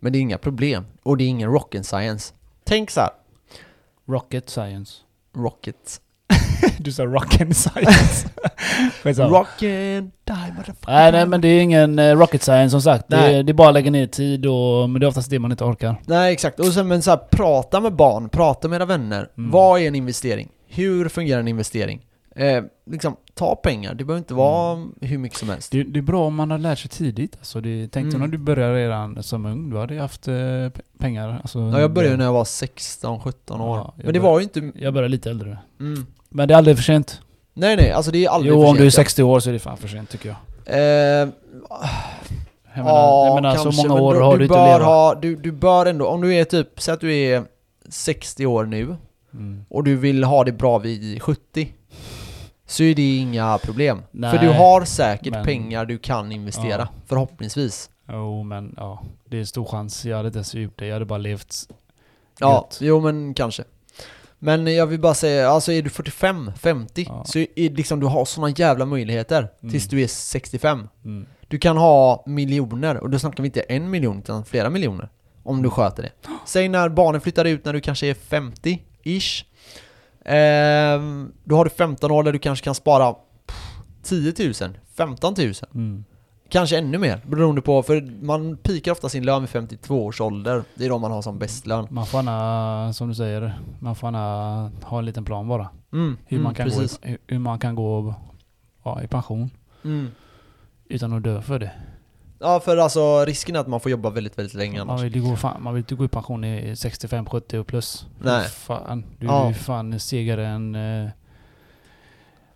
[0.00, 0.84] men det är inga problem.
[1.02, 2.34] Och det är ingen rocket science.
[2.64, 3.10] Tänk så här.
[4.06, 4.94] Rocket science.
[5.36, 6.00] rocket.
[6.78, 8.28] Du sa rock and science.
[9.02, 9.38] Skitsamma.
[9.38, 10.92] Rock and die motherfucker.
[10.92, 13.04] Nej, nej men det är ingen eh, rocket science som sagt.
[13.08, 14.90] Det, är- det är bara att lägga ner tid och...
[14.90, 15.96] Men det är oftast det man inte orkar.
[16.06, 19.28] Nej exakt, och sen men så här, prata med barn, prata med era vänner.
[19.38, 19.50] Mm.
[19.50, 20.48] Vad är en investering?
[20.68, 22.06] Hur fungerar en investering?
[22.36, 25.72] Eh, liksom, ta pengar, det behöver inte vara hur mycket som helst.
[25.72, 27.36] Det, det är bra om man har lärt sig tidigt.
[27.38, 28.20] Alltså det, tänk Mm.
[28.20, 29.70] när du börjar redan som ung.
[29.70, 31.38] Du hade haft eh, pe- pengar.
[31.42, 33.16] Alltså, Ja, jag började när jag var 16-17
[33.60, 33.76] år.
[33.76, 34.72] Ja, men det började- var ju inte...
[34.74, 35.58] Jag började lite äldre.
[35.80, 36.06] Mm.
[36.36, 37.20] Men det är aldrig för sent.
[37.54, 39.48] Nej nej, alltså det är aldrig Jo, för om du är sent, 60 år så
[39.48, 40.36] är det fan för sent tycker jag.
[40.66, 40.72] ja.
[40.72, 41.28] Eh,
[42.76, 44.72] Jag menar, jag menar så kanske, många men år du, har du du inte bör
[44.78, 44.84] leva.
[44.84, 47.44] ha, du, du bör ändå, om du är typ, säg att du är
[47.88, 48.96] 60 år nu
[49.34, 49.64] Mm.
[49.68, 51.68] och du vill ha det bra vid 70
[52.66, 54.02] så är det inga problem.
[54.10, 56.88] Nej, För du har säkert men- pengar du kan investera, Ja.
[57.06, 57.90] förhoppningsvis.
[58.08, 59.02] Jo, men ja.
[59.28, 60.04] Det är stor chans.
[60.04, 60.86] Jag hade inte ens gjort det.
[60.86, 61.54] Jag hade bara levt...
[62.38, 62.78] Ja, Gött.
[62.82, 63.64] jo men kanske.
[64.44, 67.24] Men jag vill bara säga, alltså är du 45, 50 Ja.
[67.26, 69.72] så är liksom du har såna jävla möjligheter Mm.
[69.72, 70.88] tills du är 65.
[71.04, 71.26] Mm.
[71.48, 75.08] Du kan ha miljoner, och då snackar vi inte en miljon utan flera miljoner.
[75.42, 76.10] Om du sköter det.
[76.46, 79.44] Säg när barnen flyttar ut när du kanske är 50-ish.
[80.24, 83.12] Ehm, då har du 15 år där du kanske kan spara
[83.46, 83.56] pff,
[84.02, 85.52] 10 000, 15 000.
[85.74, 86.04] Mm.
[86.48, 90.64] Kanske ännu mer, beroende på, för man pikar ofta sin lön vid 52 års ålder.
[90.74, 91.86] Det är då man har som bäst lön.
[91.90, 95.68] Man får gärna, som du säger, man får gärna ha en liten plan bara.
[95.92, 96.88] Mm, Hur, mm, man, kan gå i,
[97.26, 98.14] hur- man kan gå
[98.84, 99.50] ja, i pension
[99.84, 100.10] Mm.
[100.88, 101.70] utan att dö för det.
[102.38, 105.02] Ja, för alltså risken är att man får jobba väldigt, väldigt länge Man annars.
[105.02, 108.06] vill, ju gå, fan, man vill inte gå i pension i 65, 70 och plus.
[108.22, 108.48] Nej.
[108.48, 109.44] Fan, du Ja.
[109.44, 110.74] är ju fan segare än...
[110.74, 111.10] eh,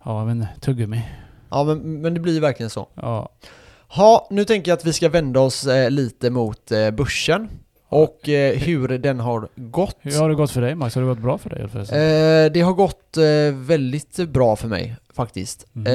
[0.05, 1.03] Ja, inte, tuggummi.
[1.51, 2.89] Ja, men, men det blir ju verkligen så.
[2.95, 3.29] Ja.
[3.97, 7.49] Ja, nu tänker jag att vi ska vända oss eh, lite mot eh, börsen
[7.89, 9.97] och eh, hur den har gått.
[10.01, 10.95] Hur har det gått för dig Max?
[10.95, 11.63] Har det gått bra för dig?
[11.63, 15.67] Eh, det har gått eh, väldigt bra för mig faktiskt.
[15.87, 15.95] Eh,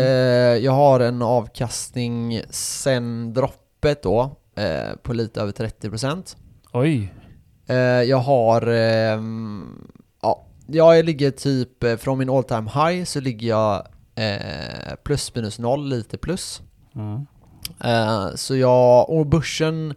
[0.64, 6.36] jag har en avkastning sen droppet då eh, på lite över 30%.
[6.72, 7.14] Oj!
[7.68, 9.88] Eh, jag har, ehm,
[10.22, 13.88] ja, jag ligger typ från min all time high så ligger jag
[15.04, 16.62] plus minus noll, lite plus.
[16.94, 17.26] Ja.
[17.84, 19.94] Eh, så jag, och börsen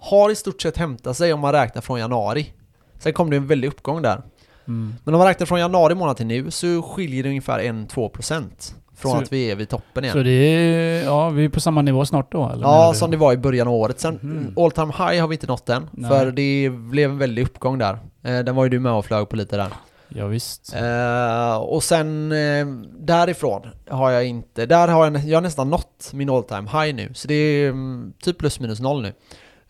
[0.00, 2.52] har i stort sett hämtat sig om man räknar från januari.
[2.98, 4.22] Sen kom det en väldig uppgång där.
[4.68, 4.94] Mm.
[5.04, 9.12] Men om man räknar från januari månad till nu så skiljer det ungefär 1-2% från
[9.12, 10.12] Så- att vi är vid toppen igen.
[10.12, 11.04] Så det är...
[11.04, 12.62] Ja, vi är på samma nivå snart då eller?
[12.62, 14.00] Ja, som det var i början av året.
[14.00, 14.64] Sen Mhm.
[14.64, 15.88] all time high har vi inte nått än.
[15.92, 16.10] Nej.
[16.10, 17.98] För det blev en väldig uppgång där.
[18.22, 19.68] Eh, den var ju du med och flög på lite där.
[20.08, 20.74] Ja, visst.
[20.74, 22.66] Eh, och sen eh,
[22.98, 26.94] därifrån har jag inte, där har jag, jag har nästan nått min all time high
[26.94, 27.10] nu.
[27.14, 29.12] Så det är mm, typ plus minus noll nu.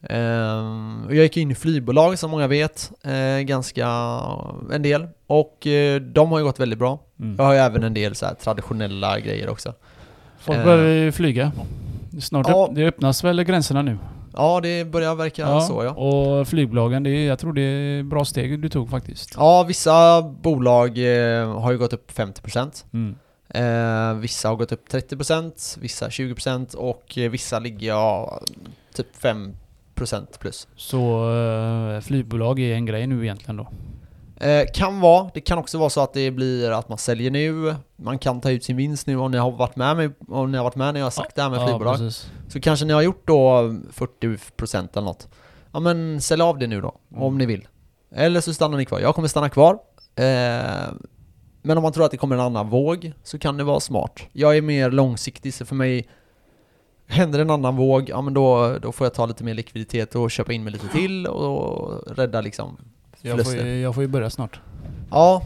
[0.02, 3.86] Eh, och jag gick in i flygbolag som många vet, eh, ganska
[4.72, 5.06] en del.
[5.26, 6.98] Och eh, de har ju gått väldigt bra.
[7.20, 7.36] Mm.
[7.38, 9.74] Jag har ju även en del så här traditionella grejer också.
[10.38, 11.52] Folk eh, börjar ju flyga.
[12.20, 12.70] Snart Ja.
[12.74, 13.98] det öppnas väl gränserna nu?
[14.36, 15.90] Ja, det börjar verka så ja.
[15.90, 19.34] Och flygbolagen, det är, jag tror det är bra steg du tog faktiskt.
[19.36, 22.84] Ja, vissa bolag eh, har ju gått upp 50%.
[22.92, 23.16] Mm.
[23.48, 28.40] Eh, vissa har gått upp 30%, vissa 20% och eh, vissa ligger ja,
[28.94, 30.68] typ 5% plus.
[30.76, 33.66] Så eh, flygbolag är en grej nu egentligen då?
[34.40, 37.74] Eh, kan vara, det kan också vara så att det blir att man säljer nu,
[37.96, 40.56] man kan ta ut sin vinst nu om ni har varit med, mig, om ni
[40.58, 41.96] har varit med när jag har sagt det här med flygbolag.
[41.96, 42.30] precis.
[42.48, 43.60] Så kanske ni har gjort då
[43.92, 45.28] 40% eller något.
[45.72, 47.22] Ja men sälj av det nu då, Mm.
[47.22, 47.68] om ni vill.
[48.14, 49.00] Eller så stannar ni kvar.
[49.00, 49.74] Jag kommer stanna kvar.
[50.16, 50.24] Eh,
[51.62, 54.20] men om man tror att det kommer en annan våg så kan det vara smart.
[54.32, 56.08] Jag är mer långsiktig så för mig
[57.08, 60.30] Händer en annan våg, ja men då, då får jag ta lite mer likviditet och
[60.30, 62.76] köpa in mig lite till och rädda liksom
[63.22, 64.60] Jag får, ju, jag får ju börja snart.
[65.10, 65.42] Ja,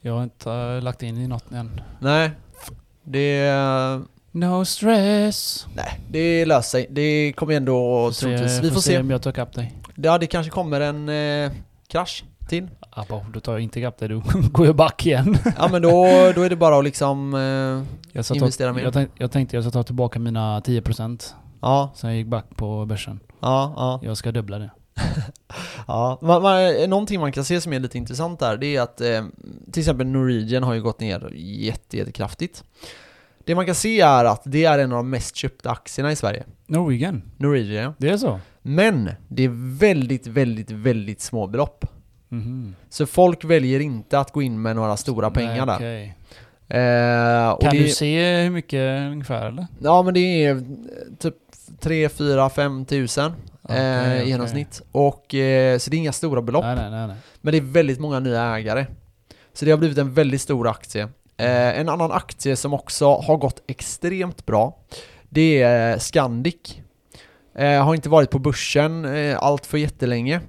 [0.00, 1.80] Jag har inte eh, lagt in i något än.
[2.00, 2.30] nej.
[3.04, 3.50] Det,
[4.32, 5.66] No stress.
[5.74, 6.86] nej, det löser sig.
[6.90, 7.72] Det kommer ändå
[8.06, 8.62] Får se- troligtvis.
[8.62, 8.98] Vi får se.
[8.98, 9.74] om jag tar ikapp dig.
[9.96, 11.52] Ja, det kanske kommer en eh,
[11.88, 12.68] krasch till.
[12.90, 14.08] Abba, då tar jag inte ikapp dig.
[14.08, 15.38] Då går jag back igen.
[15.58, 15.90] Ja men då,
[16.34, 17.34] då är det bara att liksom,
[18.14, 18.82] eh, Investera ta, mer.
[18.82, 21.22] jag, tänkte, jag tänkte jag ska ta tillbaka mina 10%
[21.62, 23.20] ja, sen jag gick back på börsen.
[23.40, 24.00] ja, ja.
[24.02, 24.70] Jag ska dubbla det.
[25.86, 26.18] Ja.
[26.22, 29.24] Man, man, någonting man kan se som är lite intressant där, det är att eh,
[29.72, 32.64] till exempel Norwegian har ju gått ner jätte, jättekraftigt.
[33.44, 36.16] Det man kan se är att det är en av de mest köpta aktierna i
[36.16, 36.44] Sverige.
[36.66, 37.94] Norwegian, Norwegian, ja.
[37.98, 38.40] det är så?
[38.62, 41.86] Men det är väldigt, väldigt, väldigt små belopp.
[42.28, 42.74] Mhm.
[42.90, 45.76] Så folk väljer inte att gå in med några stora pengar Nej, där.
[45.76, 46.16] okej.
[46.68, 49.66] Eh, Kan det, du se hur mycket ungefär eller?
[49.82, 50.64] Ja men det är
[51.18, 51.34] typ
[51.80, 53.32] 3, 4, 5 tusen
[53.70, 54.82] Okej, eh, i genomsnitt.
[54.92, 56.64] Och, eh, så det är inga stora belopp.
[56.64, 57.16] Nej, nej, nej.
[57.40, 58.86] Men det är väldigt många nya ägare.
[59.52, 61.02] Så det har blivit en väldigt stor aktie.
[61.36, 64.78] Eh, en annan aktie som också har gått extremt bra,
[65.28, 66.78] det är Scandic.
[67.54, 70.40] Eh, har inte varit på börsen eh, allt för jättelänge.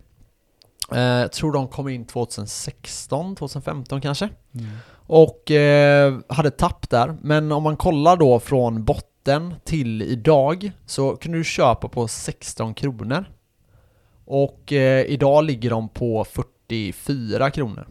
[0.92, 4.30] Eh, tror de kom in 2016, 2015 kanske.
[4.54, 4.68] Mm.
[5.08, 7.16] Och eh, hade tapp där.
[7.22, 9.11] Men om man kollar då från botten
[9.64, 13.26] till idag så kunde du köpa på 16 kronor.
[14.26, 17.88] Och eh, idag ligger de på 44 kronor.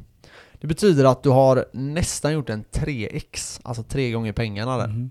[0.60, 4.88] Det betyder att du har nästan gjort en 3x, alltså tre gånger pengarna där.
[4.88, 5.10] Mhm.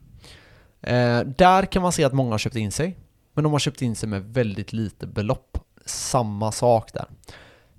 [0.81, 2.97] Eh, där kan man se att många har köpt in sig.
[3.33, 5.57] Men de har köpt in sig med väldigt lite belopp.
[5.85, 7.05] Samma sak där.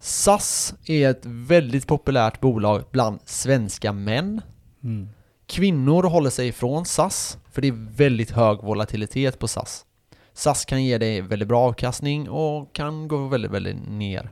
[0.00, 4.40] SAS är ett väldigt populärt bolag bland svenska män.
[4.83, 5.09] Mm.
[5.51, 9.85] Kvinnor håller sig ifrån SAS, för det är väldigt hög volatilitet på SAS.
[10.33, 14.31] SAS kan ge dig väldigt bra avkastning och kan gå väldigt, väldigt ner.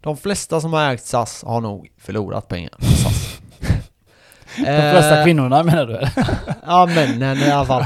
[0.00, 3.40] De flesta som har ägt SAS har nog förlorat pengar på SAS.
[4.56, 6.00] De flesta Eh, kvinnorna menar du?
[6.66, 7.84] Ja, männen i alla fall.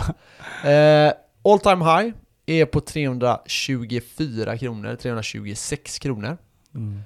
[0.65, 1.13] Eh,
[1.45, 2.15] all time high
[2.47, 6.37] är på 324 kronor, 326 kronor.
[6.75, 7.03] Mm.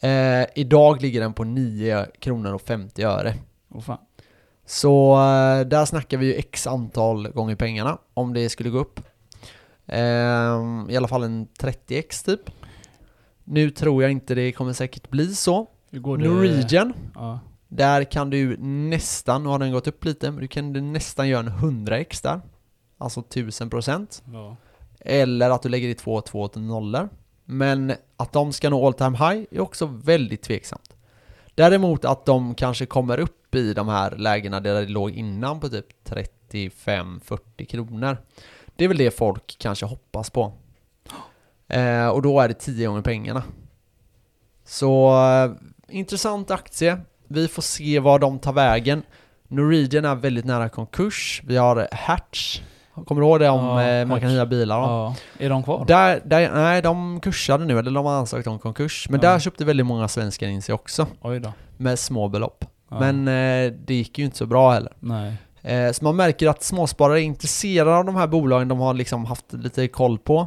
[0.00, 3.34] Eh, idag ligger den på 9 kronor och 50 öre.
[3.74, 3.98] Åh fan.
[4.70, 9.00] Så eh, där snackar vi ju x antal gånger pengarna om det skulle gå upp.
[9.86, 10.00] Eh,
[10.88, 12.40] I alla fall en 30x typ.
[13.44, 15.66] Nu tror jag inte det kommer säkert bli så.
[15.90, 17.40] Norwegian, Ja.
[17.68, 21.40] där kan du nästan, nu har den gått upp lite, men du kan nästan göra
[21.40, 21.48] en
[21.86, 22.40] 100x där.
[22.98, 24.22] Alltså 1000%.
[24.32, 24.56] ja.
[25.00, 27.08] Eller att du lägger i två två till nollor.
[27.44, 30.89] Men att de ska nå all time high är också väldigt tveksamt.
[31.54, 35.68] Däremot att de kanske kommer upp i de här lägena där det låg innan på
[35.68, 35.86] typ
[36.50, 38.16] 35-40 kronor.
[38.76, 40.52] Det är väl det folk kanske hoppas på.
[41.68, 43.42] Eh, och då är det 10 gånger pengarna.
[44.64, 45.52] Så eh,
[45.88, 47.00] intressant aktie.
[47.28, 49.02] Vi får se var de tar vägen.
[49.48, 51.42] Norwegian är väldigt nära konkurs.
[51.44, 52.62] Vi har Hertz.
[53.06, 54.78] Kommer du ihåg det om Ja, eh, man kan hyra bilar?
[54.80, 55.14] ja.
[55.38, 55.84] Är de kvar?
[55.86, 59.06] Där, där, nej, de kursade nu, eller de har ansökt om konkurs.
[59.10, 59.30] Men Ja.
[59.30, 61.52] där köpte väldigt många svenskar in sig också, Oj då.
[61.76, 62.64] med små belopp.
[62.88, 64.92] Men eh, det gick ju inte så bra heller.
[65.00, 65.34] Nej.
[65.62, 69.24] Eh, så man märker att småsparare är intresserade av de här bolagen de har liksom
[69.24, 70.46] haft lite koll på.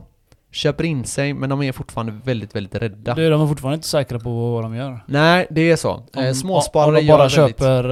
[0.51, 3.13] Köper in sig, men de är fortfarande väldigt, väldigt rädda.
[3.13, 5.03] Du, de är fortfarande inte säkra på vad de gör.
[5.07, 5.91] Nej, det är så.
[5.91, 7.35] Om, Eh, småsparare om de bara väldigt...
[7.35, 7.83] köper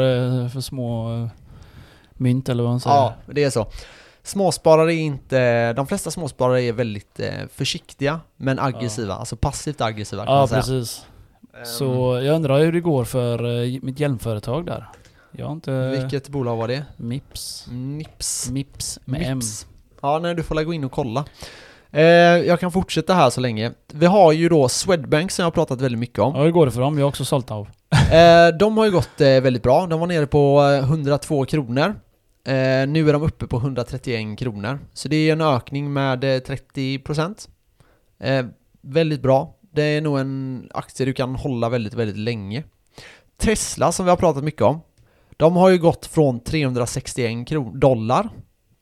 [0.44, 1.10] eh, för små
[2.14, 2.96] mynt eller vad man säger.
[2.96, 3.68] Ja, det är så.
[4.24, 5.74] Småsparare är inte...
[5.74, 9.14] De flesta småsparare är väldigt eh, försiktiga, men aggressiva.
[9.14, 10.62] Alltså passivt aggressiva kan ja man säga.
[10.62, 11.06] precis.
[11.58, 14.90] Ehm, Så jag undrar hur det går för eh, mitt hjälmföretag där.
[15.32, 15.90] Jag har inte...
[15.90, 16.84] Vilket bolag var det?
[16.98, 17.66] Mips.
[17.70, 18.50] Nips.
[18.50, 19.38] Mips med M.
[19.38, 19.66] Mips.
[20.02, 21.26] Ja, nej, du får lägga gå in och kolla.
[21.92, 23.72] Eh, jag kan fortsätta här så länge.
[23.94, 26.36] Vi har ju då Swedbank som jag har pratat väldigt mycket om.
[26.36, 26.98] Ja, hur går det för dem?
[26.98, 27.68] Jag har också sålt av.
[28.12, 29.88] Eh, de har ju gått eh, väldigt bra.
[29.88, 31.96] De var nere på eh, 102 kronor.
[32.44, 34.80] Eh, nu är de uppe på 131 kronor.
[34.94, 37.50] Så det är en ökning med eh, 30%.
[38.20, 38.46] Eh,
[38.82, 39.56] väldigt bra.
[39.74, 42.64] Det är nog en aktie du kan hålla väldigt, väldigt länge.
[43.38, 44.82] Tesla som vi har pratat mycket om.
[45.38, 48.30] De har ju gått från 361 kron- dollar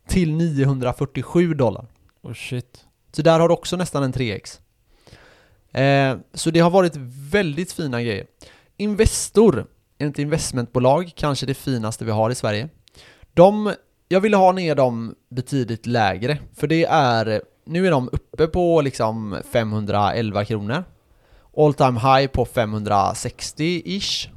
[0.08, 1.86] till 947 dollar.
[2.22, 2.86] Oh shit.
[3.12, 4.60] Så där har du också nästan en 3x.
[5.80, 6.94] Eh, så det har varit
[7.32, 8.26] väldigt fina grejer.
[8.78, 9.66] Investor,
[9.98, 12.70] ett investmentbolag, kanske det finaste vi har i Sverige.
[13.34, 13.74] De,
[14.08, 18.82] jag ville ha ner dem betydligt lägre, för det är, nu är de uppe på
[18.82, 20.84] liksom 511 kronor.
[21.58, 24.30] All time high på 560-ish.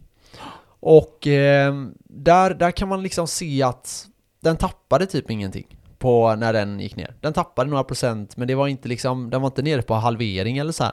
[0.81, 1.74] Och eh,
[2.05, 4.07] där, där kan man liksom se att
[4.40, 7.14] den tappade typ ingenting på när den gick ner.
[7.20, 10.59] Den tappade några procent, men det var inte liksom, den var inte nere på halvering
[10.59, 10.92] eller så här.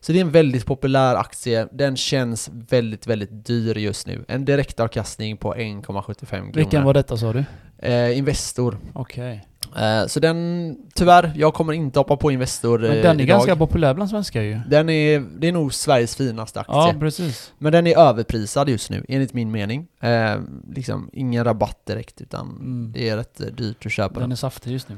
[0.00, 1.68] Så det är en väldigt populär aktie.
[1.72, 4.24] Den känns väldigt, väldigt dyr just nu.
[4.28, 6.52] En direktavkastning på 1,75 kronor.
[6.54, 7.44] Vilken var detta sa du?
[7.78, 8.78] Eh, Investor.
[8.92, 9.44] Okej.
[9.76, 13.26] Eh, så den, tyvärr, jag kommer inte hoppa på Investor Men eh, den är idag.
[13.26, 14.60] ganska populär bland svenskar ju.
[14.70, 16.74] Den är, det är nog Sveriges finaste aktie.
[16.74, 17.52] Ja, precis.
[17.58, 19.86] Men den är överprisad just nu, enligt min mening.
[20.00, 20.36] Eh,
[20.74, 22.92] liksom ingen rabatt direkt, utan Mm.
[22.94, 24.22] det är rätt eh, dyrt att köpa den.
[24.22, 24.96] Den är saftig just nu.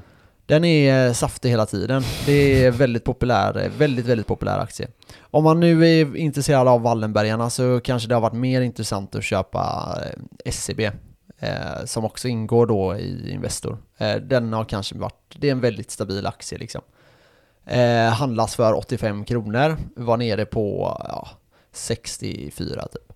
[0.51, 2.03] Den är eh, saftig hela tiden.
[2.27, 4.89] Det är väldigt populär, eh, väldigt, väldigt populär aktie.
[5.21, 9.25] Om man nu är intresserad av Wallenbergarna så kanske det har varit mer intressant att
[9.25, 9.95] köpa
[10.45, 10.81] eh, SEB.
[11.39, 13.79] Eh, som också ingår då i Investor.
[13.99, 16.83] Eh, den har kanske varit, det är en väldigt stabil aktie liksom.
[17.67, 21.29] Eh, handlas för 85 kronor, var nere på ja,
[21.73, 23.13] 64 typ.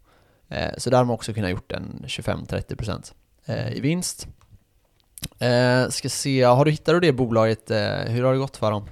[0.79, 3.13] Så där har man också kunnat gjort en 25-30%
[3.73, 4.29] i vinst.
[5.39, 7.71] Eh, ska se, har du hittat det bolaget?
[7.71, 8.85] Eh, hur har det gått för dem?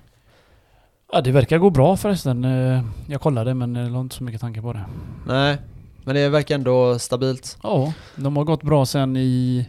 [1.12, 2.44] Ja, det verkar gå bra förresten.
[2.44, 4.84] Eh, Jag kollade men jag la inte så mycket tanke på det.
[5.26, 5.58] Nej.
[6.04, 7.58] Men det verkar ändå stabilt.
[7.62, 9.68] Ja, de har gått bra sen i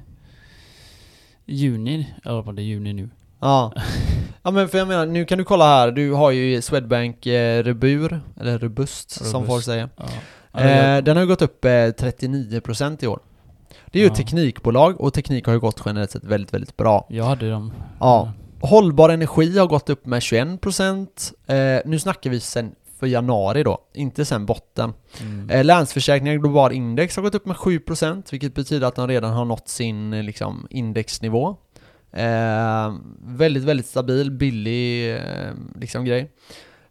[1.45, 2.13] juni.
[2.23, 3.09] Ja, det är juni nu.
[3.39, 3.73] Ja.
[4.43, 7.63] ja men för jag menar, nu kan du kolla här, du har ju Swedbank eh,
[7.63, 9.47] Rebur, eller Robust som Robust.
[9.51, 9.89] folk säger.
[9.97, 10.03] Ja.
[10.51, 13.19] Ja, Eh, den har ju gått upp eh, 39% i år.
[13.91, 14.15] Det är ju Ja.
[14.15, 17.05] teknikbolag och teknik har ju gått generellt sett väldigt, väldigt bra.
[17.09, 17.73] jag hade dem.
[17.99, 18.31] Ja.
[18.61, 21.33] Hållbar energi har gått upp med 21%.
[21.47, 21.55] Eh,
[21.85, 24.93] nu snackar vi sen för januari då, inte sen botten.
[25.21, 25.49] Mm.
[25.49, 29.45] Eh, Länsförsäkringar Global Index har gått upp med 7% vilket betyder att de redan har
[29.45, 31.55] nått sin eh, liksom, indexnivå.
[32.11, 32.93] Eh,
[33.25, 35.21] väldigt, väldigt stabil, billig eh,
[35.79, 36.31] liksom grej.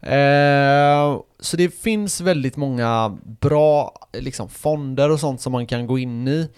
[0.02, 5.98] Eh, så det finns väldigt många bra liksom, fonder och sånt som man kan gå
[5.98, 6.48] in i.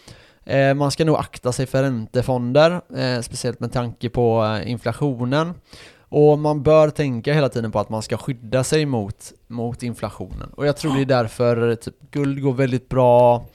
[0.45, 5.55] Eh, man ska nog akta sig för räntefonder, eh, speciellt med tanke på eh, inflationen.
[6.09, 10.51] Och man bör tänka hela tiden på att man ska skydda sig mot, mot inflationen.
[10.57, 13.47] Och jag tror det är därför typ, guld går väldigt bra.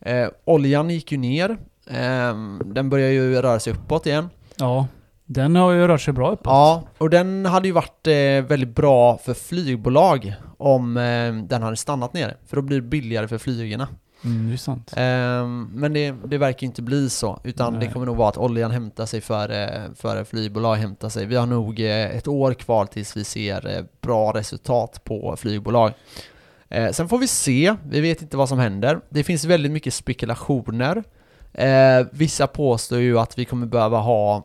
[0.00, 1.50] Eh, oljan gick ju ner.
[1.86, 2.34] Eh,
[2.64, 4.28] den börjar ju röra sig uppåt igen.
[4.56, 4.86] Ja,
[5.32, 6.46] den har ju rört sig bra uppåt.
[6.46, 8.12] Ja, och den hade ju varit eh,
[8.48, 12.36] väldigt bra för flygbolag om eh, den hade stannat nere.
[12.46, 13.88] För då blir det billigare för flygarna.
[14.24, 14.92] Mm, det är sant.
[14.96, 17.86] Ehm, men det, det verkar inte bli så, utan Nej.
[17.86, 21.26] det kommer nog vara att oljan hämtar sig före, före flygbolag hämtar sig.
[21.26, 25.92] Vi har nog eh, ett år kvar tills vi ser eh, bra resultat på flygbolag.
[26.68, 29.00] Eh, sen får vi se, vi vet inte vad som händer.
[29.08, 31.02] Det finns väldigt mycket spekulationer.
[31.52, 34.42] Eh, vissa påstår ju att vi kommer behöva ha eh,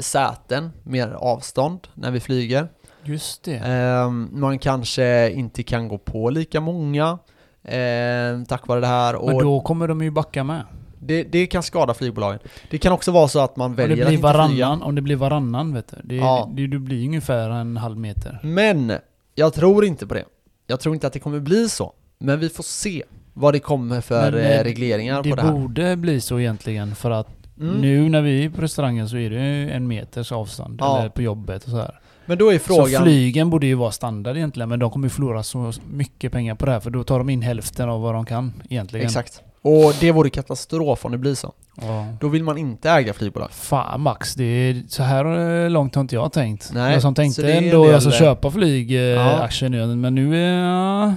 [0.00, 2.68] säten, mer avstånd när vi flyger.
[3.04, 3.56] Just det.
[3.56, 7.18] Ehm, man kanske inte kan gå på lika många
[7.64, 9.12] eh, tack vare det här.
[9.12, 10.62] Men Och då kommer de ju backa med.
[10.98, 12.38] det, det kan skada flygbolagen.
[12.70, 14.68] Det kan också vara så att man Om det väljer att blir inte flyga.
[14.70, 15.96] om det blir varannan vet du.
[16.04, 16.50] Det, Ja.
[16.54, 18.38] det, det blir ungefär en halv meter.
[18.42, 18.92] Men
[19.34, 20.24] jag tror inte på det.
[20.66, 21.92] Jag tror inte att det kommer bli så.
[22.18, 23.02] Men vi får se
[23.32, 25.52] vad det kommer för Men, eh, eh, regleringar Det på det här.
[25.52, 27.28] borde bli så egentligen för att
[27.60, 27.80] Mm.
[27.80, 29.40] nu när vi är på restaurangen så är det
[29.72, 30.76] en meters avstånd.
[30.82, 30.98] Ja.
[30.98, 32.00] Eller på jobbet och så här.
[32.26, 33.02] Men då är Så frågan...
[33.02, 36.66] flygen borde ju vara standard egentligen men de kommer ju förlora så mycket pengar på
[36.66, 39.06] det här för då tar de in hälften av vad de kan egentligen.
[39.06, 39.40] Exakt.
[39.62, 41.52] Och det vore katastrof om det blir så.
[41.82, 42.06] Ja.
[42.20, 43.50] Då vill man inte äga flygbolag.
[43.50, 45.24] Fan Max, det är, så här
[45.64, 46.70] eh, långt har inte jag tänkt.
[46.74, 49.86] Nej, jag som så tänkte ändå del- jag ska köpa flygaktien Ja.
[49.86, 51.14] nu men nu är jag...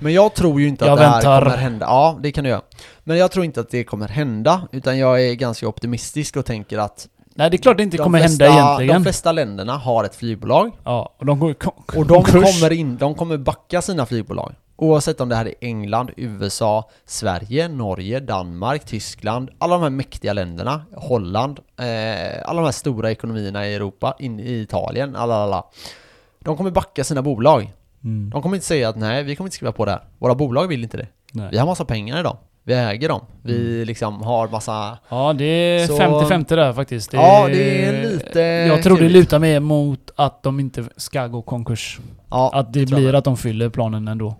[0.00, 1.42] Men jag tror ju inte att Jag det här väntar.
[1.44, 1.86] kommer hända.
[1.86, 2.60] Ja, det kan du göra.
[3.08, 6.78] Men jag tror inte att det kommer hända, utan jag är ganska optimistisk och tänker
[6.78, 8.94] att Nej det är klart det inte de kommer flesta, hända egentligen.
[8.94, 11.54] De flesta länderna har ett flygbolag Ja, och de går
[11.96, 14.54] och de kommer, in, de kommer backa sina flygbolag.
[14.76, 20.32] Oavsett om det här är England, USA, Sverige, Norge, Danmark, Tyskland, alla de här mäktiga
[20.32, 25.64] länderna, Holland, eh, alla de här stora ekonomierna i Europa, in i Italien, alla, alla.
[26.38, 27.72] De kommer backa sina bolag.
[28.04, 28.30] Mm.
[28.30, 30.02] De kommer inte säga att nej, vi kommer inte skriva på det här.
[30.18, 31.06] Våra bolag vill inte det.
[31.32, 31.48] Nej.
[31.50, 32.36] Vi har massa pengar i dem.
[32.68, 33.20] Vi äger dem.
[33.42, 33.86] Vi Mm.
[33.86, 34.98] liksom har massa...
[35.08, 37.12] Ja det är Så- 50-50 där faktiskt.
[37.12, 41.42] Ja, det är lite Jag tror det lutar mer mot att de inte ska gå
[41.42, 41.98] konkurs.
[42.30, 44.34] Ja, Att det blir att de fyller planen ändå.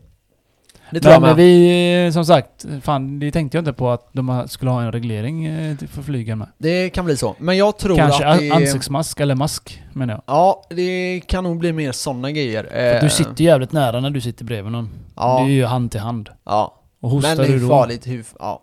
[0.91, 4.45] det tror jag Men vi, som sagt, fan det tänkte jag inte på att de
[4.49, 6.49] skulle ha en reglering eh, för flygen med.
[6.59, 7.35] Det kan bli så.
[7.39, 8.51] Men jag tror Kanske att det...
[8.51, 10.23] ansiktsmask eller mask menar jag.
[10.27, 12.65] Ja, det kan nog bli mer sådana grejer.
[12.65, 14.91] För Eh, du sitter jävligt nära när du sitter bredvid någon.
[15.17, 16.29] Ja, Det är ju hand till hand.
[16.47, 16.75] ja.
[17.01, 17.69] Och hostar Men det du är då?
[17.69, 18.25] farligt hur...
[18.39, 18.63] Ja.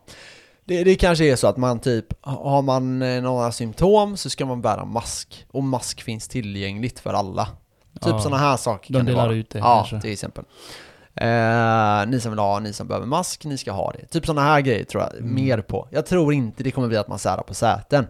[0.68, 4.46] Det, det kanske är så att man typ, har man eh, några symptom så ska
[4.46, 5.46] man bära mask.
[5.52, 7.46] Och mask finns tillgängligt för alla.
[7.46, 8.20] Typ Ja.
[8.22, 9.36] sådana här saker De kan det delar vara.
[9.36, 10.02] ut det Ja, kanske.
[10.02, 10.44] till exempel.
[11.16, 14.06] Eh, ni som vill ha, ni som behöver mask, ni ska ha det.
[14.08, 15.36] Typ sådana här grejer tror jag Mm.
[15.36, 15.88] mer på.
[15.92, 18.08] Jag tror inte det kommer bli att man särar på säten.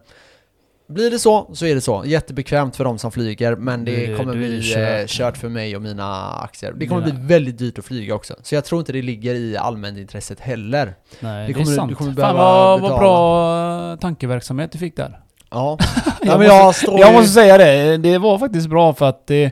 [0.88, 2.03] Blir det så, så är det så.
[2.05, 4.75] Jättebekvämt för de som flyger, men det, kommer bli kört.
[4.99, 5.09] kört.
[5.09, 6.73] kört för mig och mina aktier.
[6.73, 7.13] Det kommer Ja.
[7.13, 8.36] bli väldigt dyrt att flyga också.
[8.43, 10.95] Så jag tror inte det ligger i allmänintresset heller.
[11.19, 11.89] Nej, Det det, är kommer- sant.
[11.89, 12.99] du kommer Fan behöva vad, vad betala.
[13.01, 15.19] bra eh, tankeverksamhet du fick där.
[15.51, 15.77] Ja,
[16.21, 19.27] Jag ja men måste- jag Jag måste säga det, det var faktiskt bra för att
[19.27, 19.51] det,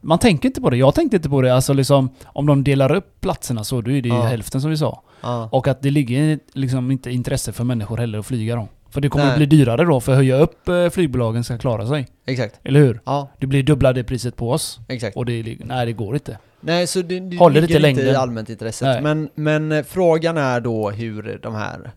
[0.00, 0.76] man tänker inte på det.
[0.76, 1.54] Jag tänkte inte på det.
[1.54, 4.22] Alltså liksom, om de delar upp platserna så, då är det ju Ja.
[4.22, 5.02] hälften som vi sa.
[5.20, 5.48] Ja.
[5.52, 8.68] Och att det ligger liksom inte intresse för människor heller att flyga dem.
[8.96, 9.32] För det kommer Nej.
[9.32, 12.08] att bli dyrare då, för att höja upp eh, flygbolagen ska klara sig.
[12.26, 12.60] Exakt.
[12.64, 13.00] Eller hur?
[13.04, 14.78] Ja, Det blir dubbla det priset på oss.
[14.88, 15.16] exakt.
[15.16, 16.38] Och det, nej det går inte.
[16.60, 18.86] Nej, så det, det Håller ligger inte i allmänt intresset.
[18.88, 19.02] Nej.
[19.02, 21.90] Men, men eh, frågan är då hur de här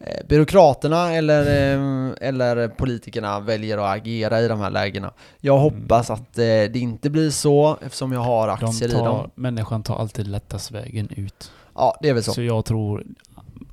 [0.00, 5.12] eh, byråkraterna eller, eh, eller politikerna väljer att agera i de här lägena.
[5.40, 9.04] Jag hoppas att eh, det inte blir så eftersom jag har De aktier i tar,
[9.04, 9.30] dem.
[9.34, 11.50] människan tar alltid lättast vägen ut.
[11.74, 12.32] Ja, det är väl så.
[12.32, 13.04] Så, jag tror...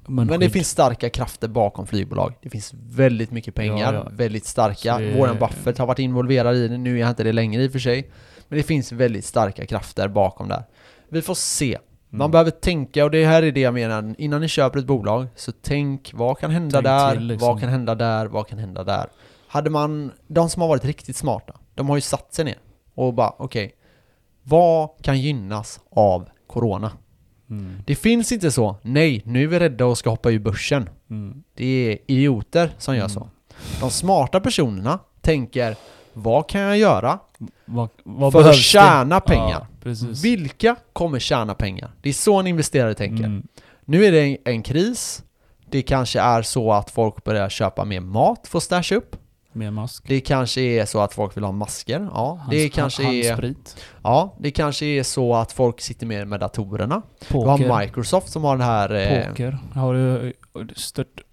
[0.07, 0.51] Men det munskydd.
[0.51, 2.33] finns starka krafter bakom flygbolag.
[2.41, 4.07] Det finns väldigt mycket pengar, Ja, ja.
[4.11, 4.97] väldigt starka.
[4.97, 7.67] Det- Warren Buffett har varit involverad i det, nu är han inte det längre i
[7.67, 8.11] och för sig.
[8.47, 10.63] Men det finns väldigt starka krafter bakom där.
[11.09, 11.77] Vi får se.
[12.09, 12.31] Man Mm.
[12.31, 15.51] behöver tänka, och det här är det jag menar, innan ni köper ett bolag, så
[15.61, 17.47] tänk vad kan hända Tänk där, till, liksom.
[17.47, 19.07] vad kan hända där, vad kan hända där.
[19.47, 22.57] Hade man, de som har varit riktigt smarta, de har ju satt sig ner
[22.95, 23.75] och bara okej,
[24.43, 26.91] vad kan gynnas av Corona?
[27.59, 27.77] Mm.
[27.85, 30.89] Det finns inte så, nej, nu är vi rädda och ska hoppa ur börsen.
[31.09, 31.43] Mm.
[31.55, 33.09] Det är idioter som gör Mm.
[33.13, 33.29] så.
[33.79, 35.75] De smarta personerna tänker,
[36.13, 37.19] vad kan jag göra
[37.65, 38.63] Vad, vad för att behövs det?
[38.63, 39.67] tjäna pengar?
[39.83, 39.91] Ja.
[40.23, 41.91] Vilka kommer tjäna pengar?
[42.01, 43.23] Det är så en investerare tänker.
[43.23, 43.47] Mm.
[43.85, 45.23] Nu är det en, en kris.
[45.69, 49.15] Det kanske är så att folk börjar köpa mer mat för att stasha upp.
[49.53, 50.03] Mer mask.
[50.07, 52.09] Det kanske är så att folk vill ha masker.
[52.13, 53.75] Ja, det Hands- kanske är, handsprit.
[54.03, 57.01] ja, det kanske är så att folk sitter mer med datorerna.
[57.19, 57.69] Du Poker.
[57.69, 58.93] har Microsoft som har den här...
[58.93, 59.57] Eh, Poker.
[59.73, 60.33] Har du
[60.75, 61.23] stört dyrt,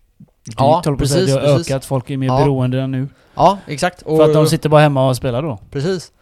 [0.59, 1.71] Ja, på precis, Det har precis.
[1.71, 1.85] ökat.
[1.85, 2.39] Folk är mer Ja.
[2.39, 3.09] beroende nu.
[3.35, 4.03] ja, exakt.
[4.03, 5.59] Och, För att de sitter bara hemma och spelar då.
[5.71, 6.13] Precis.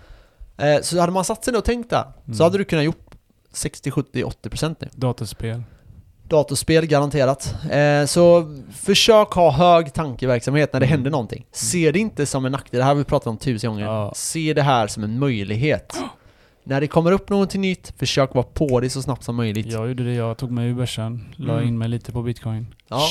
[0.57, 2.37] Eh, så hade man satt sig ner och tänkt där, Mm.
[2.37, 3.15] så hade du kunnat gjort
[3.53, 4.89] 60, 70, 80% nu.
[4.93, 5.63] Datorspel.
[6.29, 7.55] Datorspel garanterat.
[7.71, 10.97] Eh, så försök ha hög tankeverksamhet när det Mm.
[10.97, 11.47] händer någonting.
[11.53, 13.85] Se det inte som en nackdel, det här har vi pratat om tusen gånger.
[13.87, 14.13] Ja.
[14.17, 15.97] Se det här som en möjlighet.
[16.65, 19.67] När det kommer upp någonting nytt, försök vara på det så snabbt som möjligt.
[19.67, 20.15] Ja, Jag gjorde det.
[20.15, 21.25] Jag tog mig ur börsen.
[21.37, 21.69] La Mm.
[21.69, 22.67] in mig lite på bitcoin.
[22.89, 23.09] Ja.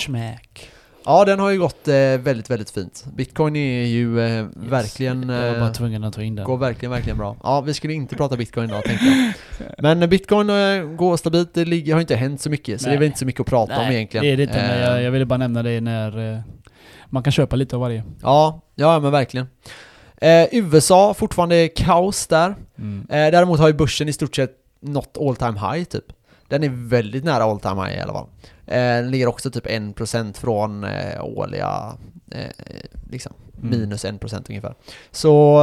[1.16, 1.26] Smack.
[1.28, 3.05] den har ju gått eh, väldigt, väldigt fint.
[3.16, 5.30] Bitcoin är ju eh, verkligen...
[5.30, 6.45] Jag var Eh, bara tvungen att ta in den.
[6.45, 7.36] går verkligen, verkligen bra.
[7.43, 9.34] Ja, vi skulle inte prata bitcoin idag tänkte jag.
[9.78, 12.89] Men eh, bitcoin eh, går stabilt, det ligger, har inte hänt så mycket, så det
[12.89, 12.99] är Nej.
[12.99, 14.26] väl inte så mycket att prata om Nej, egentligen.
[14.26, 14.55] det är det inte.
[14.55, 16.39] Men Eh, jag, jag ville bara nämna det när eh,
[17.10, 18.03] man kan köpa lite av varje.
[18.22, 19.47] Ja, ja men verkligen.
[20.22, 22.55] Eh, USA, fortfarande kaos där.
[22.78, 23.01] Mm.
[23.10, 24.51] Eh, däremot har ju börsen i stort sett
[24.82, 26.03] nått all time high typ.
[26.47, 28.28] Den är väldigt nära all time high i alla fall.
[28.68, 31.97] Eh, den ligger också typ 1% från eh, årliga,
[32.32, 32.51] eh,
[33.09, 33.80] liksom, Mm.
[33.80, 34.76] minus 1% ungefär.
[35.11, 35.57] Så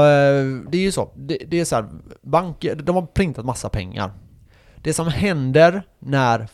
[0.68, 1.10] det är ju så.
[1.16, 1.86] Det, det är så här,
[2.22, 4.10] banker, de har printat massa pengar.
[4.76, 6.48] Det som händer när,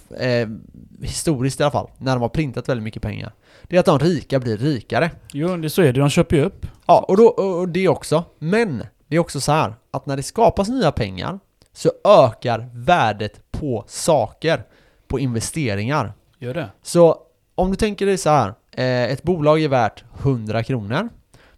[1.03, 3.33] historiskt i alla fall, när de har printat väldigt mycket pengar,
[3.63, 5.11] det är att de rika blir rikare.
[5.33, 6.01] Jo, det så är det.
[6.01, 6.67] De köper ju upp.
[6.87, 8.25] Ja, och, då, och det också.
[8.39, 11.39] Men det är också så här att när det skapas nya pengar
[11.73, 14.63] så ökar värdet på saker,
[15.09, 16.13] på investeringar.
[16.43, 16.71] Gör det?
[16.83, 17.19] Så
[17.55, 21.09] om du tänker dig så här, eh, ett bolag är värt 100 kronor,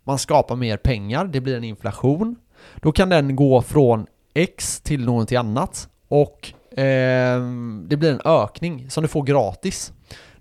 [0.05, 2.37] man skapar mer pengar, det blir en inflation,
[2.77, 7.41] då kan den gå från X till någonting annat och eh,
[7.87, 9.93] det blir en ökning som du får gratis.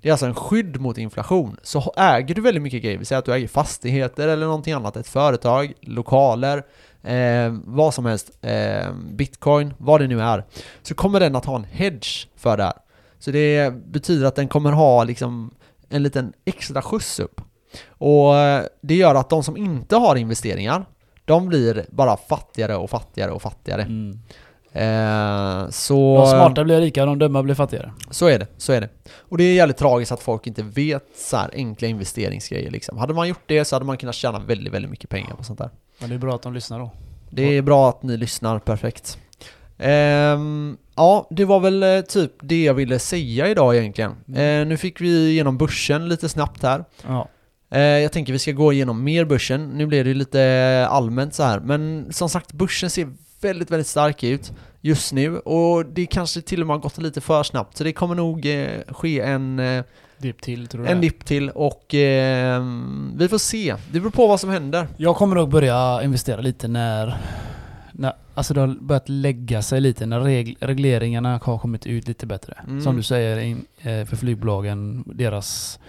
[0.01, 1.57] Det är alltså en skydd mot inflation.
[1.63, 4.95] Så äger du väldigt mycket grejer, vi säger att du äger fastigheter eller någonting annat,
[4.95, 6.63] ett företag, lokaler,
[7.03, 10.43] eh, vad som helst, eh, bitcoin, vad det nu är,
[10.81, 12.73] så kommer den att ha en hedge för det här.
[13.21, 15.51] Så det betyder att den kommer ha liksom
[15.89, 17.41] en liten extra skjuts upp.
[17.87, 20.85] Och eh, det gör att de som inte har investeringar,
[21.25, 23.81] de blir bara fattigare och fattigare och fattigare.
[23.81, 24.19] Mm.
[24.73, 26.17] Eh, så...
[26.17, 27.93] De smarta blir rika, de dumma blir fattigare.
[28.11, 28.89] Så är det, så är det.
[29.13, 32.97] Och det är jävligt tragiskt att folk inte vet så här enkla investeringsgrejer liksom.
[32.97, 35.59] Hade man gjort det så hade man kunnat tjäna väldigt, väldigt mycket pengar på sånt
[35.59, 35.69] där.
[35.99, 36.91] Men det är bra att de lyssnar då.
[37.29, 39.17] Det är bra att ni lyssnar, perfekt.
[39.77, 44.15] Ehm, ja, det var väl eh, typ det jag ville säga idag egentligen.
[44.27, 44.61] Mm.
[44.61, 46.85] Eh, nu fick vi igenom börsen lite snabbt här.
[47.07, 47.27] Ja.
[47.71, 49.69] Eh, jag tänker vi ska gå igenom mer börsen.
[49.69, 53.07] Nu blir det ju lite allmänt så här, men som sagt börsen ser
[53.41, 57.21] väldigt, väldigt stark ut just nu och det kanske till och med har gått lite
[57.21, 59.83] för snabbt så det kommer nog eh, ske en, eh,
[60.17, 62.63] Dipp till tror du en dipp till och eh,
[63.15, 63.75] vi får se.
[63.91, 64.87] Det beror på vad som händer.
[64.97, 67.17] Jag kommer nog börja investera lite när...
[68.01, 72.25] när alltså det har börjat lägga sig lite när reg, regleringarna har kommit ut lite
[72.25, 72.57] bättre.
[72.67, 72.81] Mm.
[72.81, 75.79] Som du säger in, eh, för flygbolagen, deras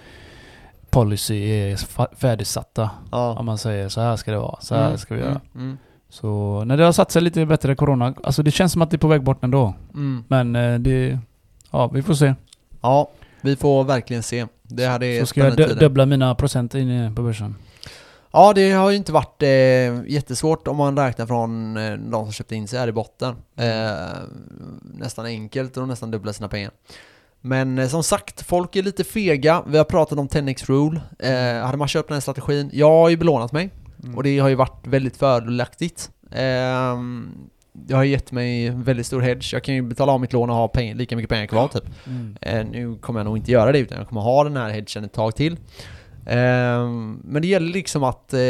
[0.91, 1.77] policy är
[2.17, 2.83] färdigsatta.
[2.83, 3.43] Om Ja.
[3.43, 5.31] man säger så här ska det vara, så här Mm, ska vi göra.
[5.55, 8.83] Mm, mm, Så när det har satt sig lite bättre corona, alltså det känns som
[8.83, 9.75] att det är på väg bort ändå.
[9.95, 10.25] mm.
[10.29, 11.19] Men eh, det...
[11.71, 12.35] Ja, vi får se.
[12.81, 13.11] Ja,
[13.41, 14.47] vi får verkligen se.
[14.63, 17.55] Det här är Så ska jag dö- dubbla mina procent in på börsen.
[18.33, 19.49] Ja, det har ju inte varit eh,
[20.13, 23.37] jättesvårt om man räknar från eh, de som köpte in sig här i botten.
[23.57, 24.19] Eh,
[24.83, 26.71] nästan enkelt och nästan dubbla sina pengar.
[27.41, 29.63] Men eh, som sagt, folk är lite fega.
[29.67, 31.01] Vi har pratat om 10x rule.
[31.19, 33.71] Eh, hade man köpt den här strategin, jag har ju belånat mig.
[34.03, 34.17] Mm.
[34.17, 36.11] Och det har ju varit väldigt fördelaktigt.
[36.31, 37.29] Ehm,
[37.73, 39.53] det har gett mig väldigt stor hedge.
[39.53, 41.85] Jag kan ju betala av mitt lån och ha peng- lika mycket pengar kvar typ.
[42.07, 42.37] Mm.
[42.41, 45.05] Eh, nu kommer jag nog inte göra det utan jag kommer ha den här hedgen
[45.05, 45.57] ett tag till.
[46.27, 48.41] Ehm, men det gäller liksom att eh,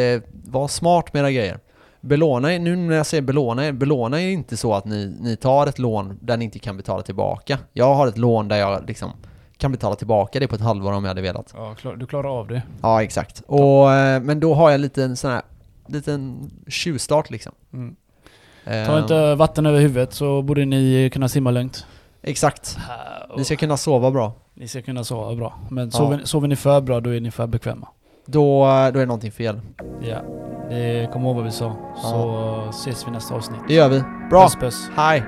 [0.45, 1.59] vara smart med era grejer.
[2.01, 5.37] Belåna, är- nu när jag säger belåna, är- belåna är inte så att ni, ni
[5.37, 7.59] tar ett lån där ni inte kan betala tillbaka.
[7.73, 9.11] Jag har ett lån där jag liksom
[9.57, 11.55] kan betala tillbaka det på ett halvår om jag hade velat.
[11.57, 12.63] Ja, du klarar av det.
[12.83, 13.43] Ja, exakt.
[13.47, 15.43] Och, eh, men då har jag lite en sån här
[15.87, 17.53] liten tjuvstart liksom.
[17.73, 17.97] Mm.
[18.65, 21.87] Ehm, Ta inte vatten över huvudet så borde ni kunna simma lugnt.
[22.23, 22.77] Exakt.
[22.79, 24.33] Äh, Ni ska kunna sova bra.
[24.55, 25.55] Ni ska kunna sova bra.
[25.71, 25.91] Men Ja.
[25.91, 27.89] sover, sover ni för bra, då är ni för bekväma.
[28.27, 28.65] Då,
[28.95, 29.61] då är någonting fel.
[30.01, 30.19] Ja.
[31.13, 31.77] Kom ihåg vad vi sa.
[32.03, 33.61] Så ses vi nästa avsnitt.
[33.69, 34.03] Det gör vi.
[34.31, 34.43] Bra.
[34.45, 34.91] Puss puss.
[34.97, 35.23] Hej.